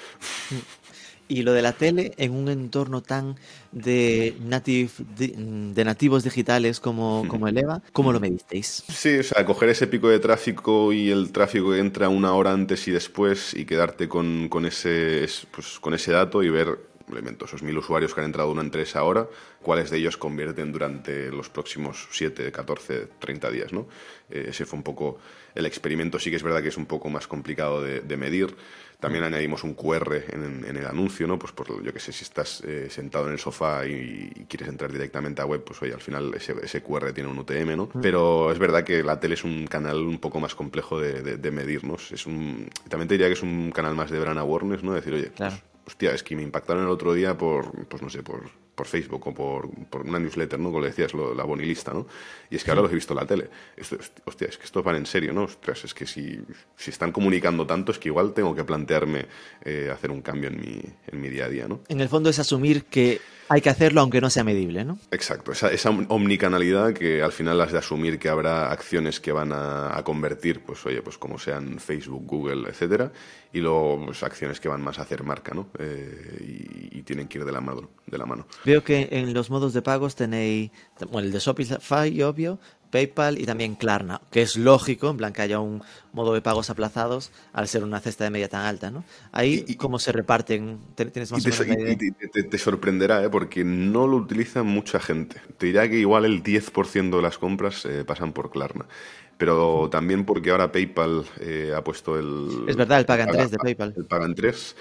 [1.29, 3.37] y lo de la tele en un entorno tan
[3.73, 8.85] de, native, de, nativos digitales como, como el EVA, ¿cómo lo medisteis?
[8.89, 12.53] Sí, o sea, coger ese pico de tráfico y el tráfico que entra una hora
[12.53, 16.79] antes y después y quedarte con, con ese, es- pues, con ese dato y ver,
[17.11, 19.27] elemento, esos mil usuarios que han entrado durante esa hora,
[19.63, 23.87] cuáles de ellos convierten durante los próximos 7, 14, 30 días, ¿no?
[24.31, 25.19] Eh, ese fue un poco
[25.55, 26.19] el experimento.
[26.19, 28.55] Sí que es verdad que es un poco más complicado de, de medir.
[29.01, 31.39] También añadimos un QR en, en el anuncio, ¿no?
[31.39, 34.69] Pues por, yo que sé, si estás eh, sentado en el sofá y, y quieres
[34.69, 37.91] entrar directamente a web, pues oye, al final ese, ese QR tiene un UTM, ¿no?
[38.01, 41.37] Pero es verdad que la tele es un canal un poco más complejo de, de,
[41.37, 41.97] de medir, ¿no?
[41.97, 44.95] Es un, también te diría que es un canal más de brand awareness, ¿no?
[44.95, 45.57] Decir, oye, Claro.
[45.61, 48.87] pues, hostia, es que me impactaron el otro día por, pues no sé, por, por
[48.87, 50.69] Facebook o por, por una newsletter, ¿no?
[50.71, 52.07] Como le decías, lo- la bonilista, ¿no?
[52.51, 53.49] Y es que ahora los he visto en la tele.
[53.77, 55.45] Esto, hostia, es que esto van en serio, ¿no?
[55.45, 56.41] Ostras, es que si,
[56.77, 59.27] si están comunicando tanto, es que igual tengo que plantearme
[59.65, 61.81] eh, hacer un cambio en mi, en mi día a día, ¿no?
[61.89, 64.99] En el fondo es asumir que hay que hacerlo aunque no sea medible, ¿no?
[65.11, 69.53] Exacto, esa, esa omnicanalidad que al final has de asumir que habrá acciones que van
[69.53, 73.13] a, a convertir, pues oye, pues como sean Facebook, Google, etcétera,
[73.53, 75.69] y luego pues, acciones que van más a hacer marca, ¿no?
[75.79, 77.91] Eh, y, y tienen que ir de la mano.
[78.07, 78.47] De la mano.
[78.65, 80.71] Veo que en los modos de pagos tenéis
[81.11, 82.59] bueno, el de Shopify, obvio,
[82.95, 85.83] PayPal y también Klarna, que es lógico, en plan que haya un
[86.13, 89.03] modo de pagos aplazados al ser una cesta de media tan alta, ¿no?
[89.33, 90.79] Ahí, Y- ¿cómo se reparten?
[90.97, 91.93] ¿Tien- ¿Tienes Y más te, o menos la y- idea?
[91.95, 93.29] y te- te- te sorprenderá, ¿eh?
[93.31, 95.41] porque no lo utiliza mucha gente.
[95.59, 98.87] Te dirá que igual el 10% de las compras eh, pasan por Klarna.
[99.37, 102.67] Pero también porque ahora PayPal eh, ha puesto el...
[102.69, 103.93] Es verdad, el Paga en 3 de PayPal.
[103.97, 104.77] El Pagan 3.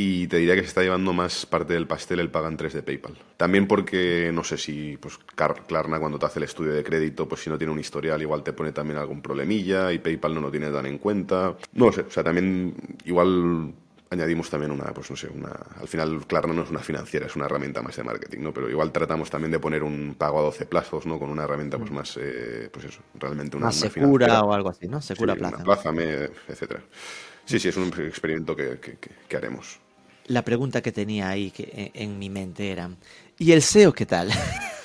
[0.00, 2.82] Y te diría que se está llevando más parte del pastel el Pagan 3 de
[2.84, 3.18] PayPal.
[3.36, 7.42] También porque, no sé si pues, Klarna cuando te hace el estudio de crédito, pues
[7.42, 10.52] si no tiene un historial, igual te pone también algún problemilla y PayPal no lo
[10.52, 11.56] tiene tan en cuenta.
[11.72, 12.74] No lo sé, o sea, también
[13.06, 13.74] igual
[14.10, 17.34] añadimos también una, pues no sé, una, al final Klarna no es una financiera, es
[17.34, 18.54] una herramienta más de marketing, ¿no?
[18.54, 21.18] Pero igual tratamos también de poner un pago a 12 plazos, ¿no?
[21.18, 24.86] Con una herramienta pues más, eh, pues eso, realmente una, Más segura o algo así,
[24.86, 25.02] ¿no?
[25.02, 25.64] Segura Sí, una plaza.
[26.46, 26.84] Etcétera.
[27.44, 29.80] Sí, sí, es un experimento que, que- que- que haremos.
[30.28, 32.90] La pregunta que tenía ahí que, en, en mi mente era,
[33.38, 34.30] ¿y el SEO qué tal?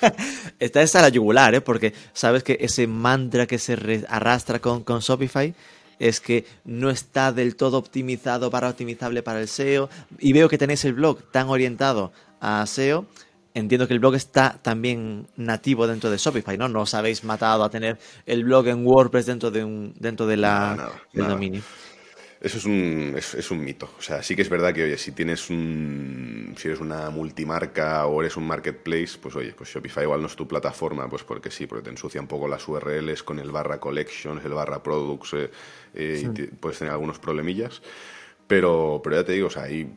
[0.58, 1.60] Esta es a la yugular, ¿eh?
[1.60, 5.54] Porque sabes que ese mantra que se arrastra con, con Shopify
[5.98, 9.88] es que no está del todo optimizado para optimizable para el SEO.
[10.18, 13.06] Y veo que tenéis el blog tan orientado a SEO.
[13.54, 16.68] Entiendo que el blog está también nativo dentro de Shopify, ¿no?
[16.68, 20.36] No os habéis matado a tener el blog en WordPress dentro de un dentro de
[20.36, 21.62] la del dominio.
[22.44, 23.88] Eso es un, es, es un mito.
[23.98, 26.54] O sea, sí que es verdad que, oye, si tienes un.
[26.58, 30.36] Si eres una multimarca o eres un marketplace, pues oye, pues Shopify igual no es
[30.36, 33.80] tu plataforma, pues porque sí, porque te ensucia un poco las URLs con el barra
[33.80, 35.50] collections, el barra products, eh,
[35.94, 37.80] eh, y te- puedes tener algunos problemillas.
[38.46, 39.88] Pero, pero ya te digo, o sea, hay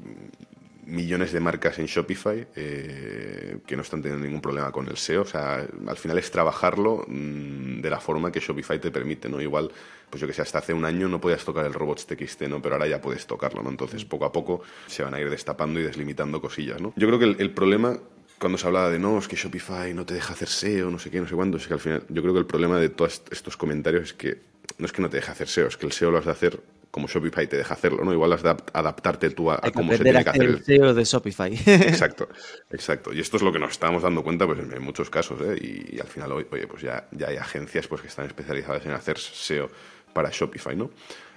[0.88, 5.22] millones de marcas en Shopify eh, que no están teniendo ningún problema con el SEO.
[5.22, 9.42] O sea, al final es trabajarlo mm, de la forma que Shopify te permite, ¿no?
[9.42, 9.72] Igual,
[10.10, 12.62] pues yo que sé, hasta hace un año no podías tocar el robots.txt, ¿no?
[12.62, 13.70] Pero ahora ya puedes tocarlo, ¿no?
[13.70, 16.94] Entonces, poco a poco se van a ir destapando y deslimitando cosillas, ¿no?
[16.96, 18.00] Yo creo que el, problema
[18.40, 21.10] cuando se hablaba de no, es que Shopify no te deja hacer SEO, no sé
[21.12, 23.24] qué, no sé cuánto, es que al final yo creo que el problema de todos
[23.30, 24.42] estos comentarios es que
[24.78, 26.32] no es que no te deje hacer SEO, es que el SEO lo has de
[26.32, 26.62] hacer
[26.98, 28.12] como Shopify te deja hacerlo, ¿no?
[28.12, 31.04] Igual has de adapt- adaptarte tú a, cómo se tiene que hacer el SEO de
[31.04, 31.54] Shopify.
[31.68, 32.28] Exacto,
[32.72, 33.14] exacto.
[33.14, 35.40] Y esto es lo que nos estamos dando cuenta pues, en, en muchos casos.
[35.42, 35.56] ¿eh?
[35.62, 38.86] Y, y al final, hoy, oye, pues ya, ya hay agencias pues, que están especializadas
[38.86, 39.70] en hacer SEO
[40.14, 40.90] para Shopify, ¿no?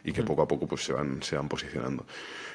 [0.03, 2.07] Y que poco a poco pues, se, van, se van posicionando.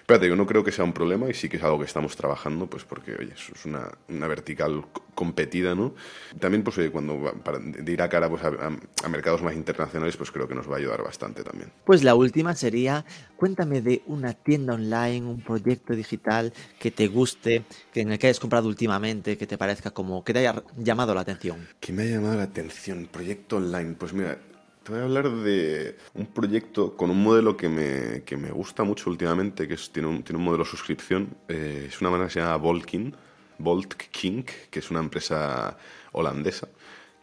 [0.05, 1.85] Pero te digo, no creo que sea un problema y sí que es algo que
[1.85, 5.95] estamos trabajando, pues porque, oye, eso es una, una vertical co- competida, ¿no?
[6.39, 9.55] También, pues, oye, cuando para, de ir a cara pues, a, a- a mercados más
[9.55, 11.71] internacionales, pues creo que nos va a ayudar bastante también.
[11.85, 13.03] Pues la última sería,
[13.35, 18.27] cuéntame de una tienda online, un proyecto digital que te guste, que en el que
[18.27, 21.67] hayas comprado últimamente, que te parezca como que te haya llamado la atención.
[21.79, 23.07] que me ha llamado la atención?
[23.11, 23.95] Proyecto online.
[23.97, 24.37] Pues mira,
[24.85, 28.83] te voy a hablar de un proyecto con un modelo que me, que me gusta
[28.83, 31.35] mucho últimamente, que es, tiene, un, tiene un modelo suscripción.
[31.47, 33.15] Eh, es una marca que se llama Volkin,
[33.57, 35.75] Volt King, que es una empresa
[36.11, 36.67] holandesa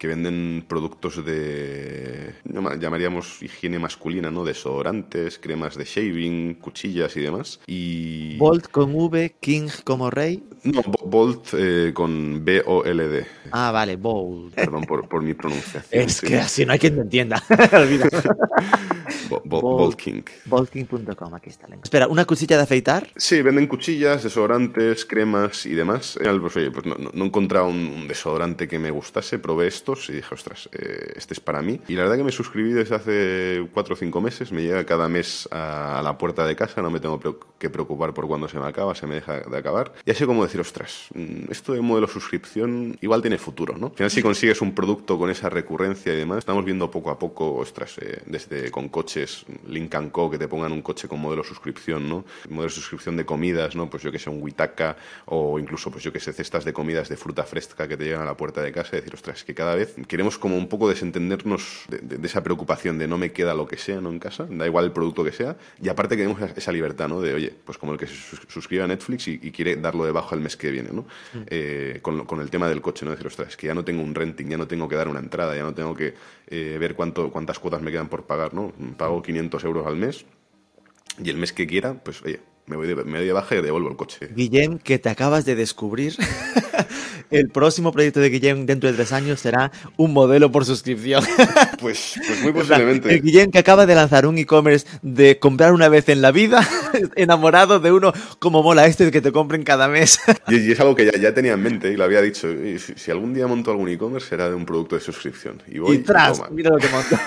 [0.03, 4.45] que venden productos de, llama- llamaríamos higiene masculina, ¿no?
[4.45, 7.61] Desodorantes, cremas de shaving, cuchillas y demás.
[7.69, 8.37] Y...
[8.37, 10.43] Bolt con V, King como rey.
[10.65, 13.27] No, Bo- Bolt eh, con B-O-L-D.
[13.53, 14.55] Ah, vale, Bolt.
[14.57, 16.03] Perdón por, por mi pronunciación.
[16.03, 16.27] Es sí.
[16.27, 17.41] que así no hay quien te entienda.
[19.29, 19.79] Bo- Bo- Bolt.
[19.79, 20.23] Bolt King.
[20.47, 21.67] Boltking.com, aquí está.
[21.83, 23.09] Espera, ¿una cuchilla de afeitar?
[23.17, 26.19] Sí, venden cuchillas, desodorantes, cremas y demás.
[26.41, 29.69] Pues, oye, pues no, no, no he encontrado un, un desodorante que me gustase, probé
[30.09, 31.81] y dije, ostras, eh, este es para mí.
[31.89, 35.09] Y la verdad que me suscribí desde hace cuatro o cinco meses, me llega cada
[35.09, 37.21] mes a, la puerta de casa, no me tengo
[37.59, 39.93] que preocupar por cuándo se me acaba, se me deja de acabar.
[40.05, 43.87] Y así como decir, ostras, mm, esto de modelo suscripción igual tiene futuro, ¿no?
[43.89, 47.19] Al final si consigues un producto con esa recurrencia y demás, estamos viendo poco a
[47.19, 51.45] poco, ostras, eh, desde con coches, Lincoln Co, que te pongan un coche con modelo
[51.45, 52.25] suscripción, ¿no?
[52.49, 53.89] Modelo de suscripción de comidas, ¿no?
[53.89, 57.09] Pues yo que sé, un Witaka o incluso, pues yo que sé, cestas de comidas
[57.09, 59.55] de fruta fresca que te llegan a la puerta de casa y decir, ostras, que
[59.55, 63.33] cada vez queremos como un poco desentendernos de, de- de esa preocupación de no me
[63.33, 64.11] queda lo que sea, ¿no?
[64.11, 67.21] En casa, da igual el producto que sea, y aparte queremos esa- libertad, ¿no?
[67.21, 70.05] De, oye, pues como el que se sus- suscribe a Netflix y, y quiere darlo
[70.05, 71.07] de bajo el mes que viene, ¿no?
[71.49, 73.11] Eh, con, el tema del coche, ¿no?
[73.13, 75.55] Decir, ostras, que ya no tengo un renting, ya no tengo que dar una entrada,
[75.57, 76.15] ya no tengo que
[76.49, 78.73] eh, ver cuánto, cuántas cuotas me quedan por pagar, ¿no?
[78.97, 80.25] Pago 500 euros al mes
[81.23, 83.63] y el mes que quiera, pues oye, me voy de, me doy de baja y
[83.63, 84.29] devuelvo el coche.
[84.35, 86.17] Guillem, que te acabas de descubrir.
[87.31, 91.25] El próximo proyecto de Guillem dentro de tres años será un modelo por suscripción.
[91.81, 93.13] Pues, pues muy posiblemente.
[93.13, 96.61] El Guillem que acaba de lanzar un e-commerce de comprar una vez en la vida,
[97.17, 100.21] enamorado de uno como mola este que te compren cada mes.
[100.47, 102.49] Y, y es algo que ya, ya tenía en mente y lo había dicho.
[102.53, 105.61] y si, si algún día monto algún e-commerce será de un producto de suscripción.
[105.67, 106.51] Y voy y tras, toma.
[106.53, 107.21] mira lo que monta.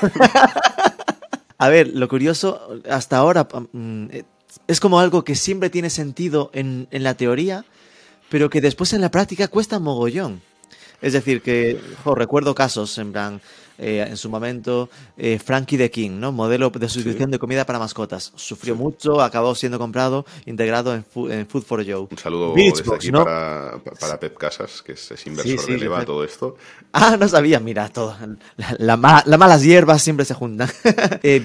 [1.57, 4.23] A ver, lo curioso, hasta ahora mm, eh,
[4.67, 7.65] es como algo que siempre tiene sentido en, en la teoría,
[8.29, 10.41] pero que después en la práctica cuesta mogollón.
[11.01, 13.41] Es decir, que jo, recuerdo casos, en plan,
[13.77, 16.31] eh, en su momento, eh, Frankie the King, ¿no?
[16.31, 18.31] Modelo de suscripción de comida para mascotas.
[18.35, 22.07] Sufrió mucho, acabó siendo comprado, integrado en, Food for Joe.
[22.09, 23.23] Un saludo desde aquí ¿no?
[23.23, 26.57] para, para Pep Casas, que es, es inversor Sí, sí, de Leva, todo esto.
[26.93, 28.15] Ah, no sabía, mira, todo.
[28.57, 30.69] La, la ma- las malas hierbas siempre se juntan.
[31.23, 31.41] eh,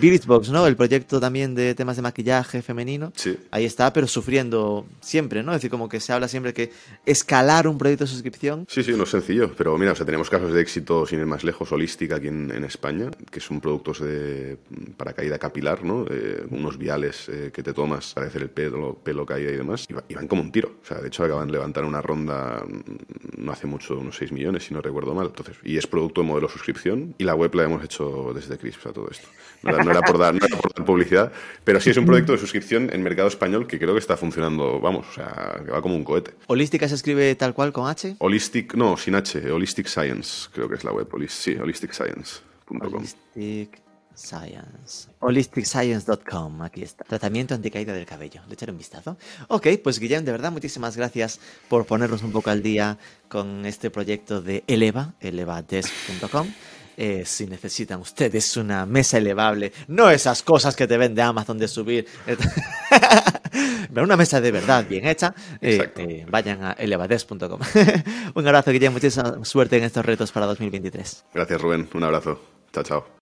[0.50, 0.66] ¿no?
[0.66, 3.12] El proyecto también de temas de maquillaje femenino.
[3.16, 3.36] Sí.
[3.50, 5.52] Ahí está, pero sufriendo siempre, ¿no?
[5.52, 6.72] Es decir, como que se habla siempre que
[7.04, 8.66] escalar un proyecto de suscripción.
[8.68, 11.26] Sí, sí, no es sencillo, pero mira, o sea, tenemos casos de éxito sin ir
[11.26, 14.56] más lejos, Holística, aquí en, España, que son productos de,
[14.96, 16.04] para caída capilar, ¿no?
[16.08, 19.86] Eh, unos viales eh, que te tomas para hacer el pelo, pelo caída y demás,
[19.88, 20.76] y, va- y van como un tiro.
[20.82, 24.30] O sea, de hecho acaban de levantar una ronda mm, no hace mucho, unos 6
[24.32, 25.26] millones, si no recuerdo mal.
[25.26, 28.86] Entonces, y es producto de modelo suscripción, y la web la hemos hecho desde Crisp
[28.86, 29.26] a todo esto.
[29.62, 31.32] No era, por dar, no era por dar publicidad,
[31.64, 34.80] pero sí es un proyecto de suscripción en mercado español que creo que está funcionando,
[34.80, 36.32] vamos, o sea, que va como un cohete.
[36.46, 38.16] Holística se escribe tal cual con H.
[38.18, 41.06] Holistic, no, sin H, Holistic Science, creo que es la web.
[41.12, 42.80] Holis- sí, holisticscience.com.
[42.80, 43.80] Holistic
[44.14, 45.08] Science.
[45.20, 47.04] HolisticScience.com, aquí está.
[47.04, 48.42] Tratamiento anticaída del cabello.
[48.48, 49.16] Le echaré un vistazo.
[49.48, 52.98] Ok, pues Guillem, de verdad, muchísimas gracias por ponernos un poco al día
[53.28, 56.48] con este proyecto de Eleva, elevadesk.com.
[56.96, 61.68] Eh, si necesitan ustedes una mesa elevable, no esas cosas que te vende Amazon de
[61.68, 62.06] subir,
[63.92, 67.60] pero una mesa de verdad bien hecha, eh, eh, vayan a elevadesk.com.
[68.34, 71.24] un abrazo, Guillem, muchísima suerte en estos retos para 2023.
[71.32, 71.88] Gracias, Rubén.
[71.94, 72.40] Un abrazo.
[72.72, 73.19] Chao, chao.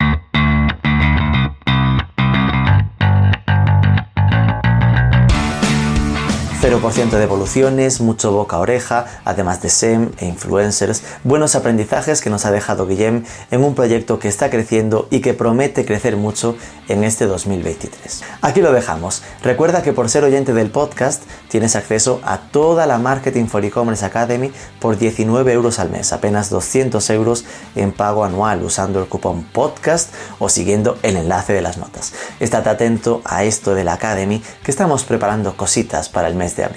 [6.84, 12.30] 0% de evoluciones, mucho boca a oreja, además de SEM e influencers, buenos aprendizajes que
[12.30, 16.58] nos ha dejado Guillem en un proyecto que está creciendo y que promete crecer mucho
[16.90, 18.24] en este 2023.
[18.42, 19.24] Aquí lo dejamos.
[19.42, 24.04] Recuerda que por ser oyente del podcast tienes acceso a toda la Marketing for E-Commerce
[24.04, 29.44] Academy por 19 euros al mes, apenas 200 euros en pago anual usando el cupón
[29.44, 32.12] podcast o siguiendo el enlace de las notas.
[32.42, 36.73] Estate atento a esto de la Academy que estamos preparando cositas para el mes de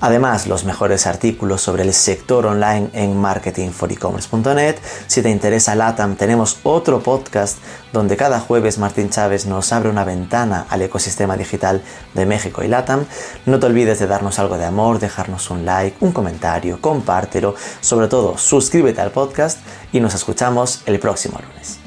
[0.00, 4.76] Además, los mejores artículos sobre el sector online en marketingforecommerce.net.
[5.06, 7.56] Si te interesa LATAM, tenemos otro podcast
[7.92, 11.82] donde cada jueves Martín Chávez nos abre una ventana al ecosistema digital
[12.12, 13.06] de México y LATAM.
[13.46, 17.54] No te olvides de darnos algo de amor, dejarnos un like, un comentario, compártelo.
[17.80, 19.60] Sobre todo, suscríbete al podcast
[19.92, 21.83] y nos escuchamos el próximo lunes.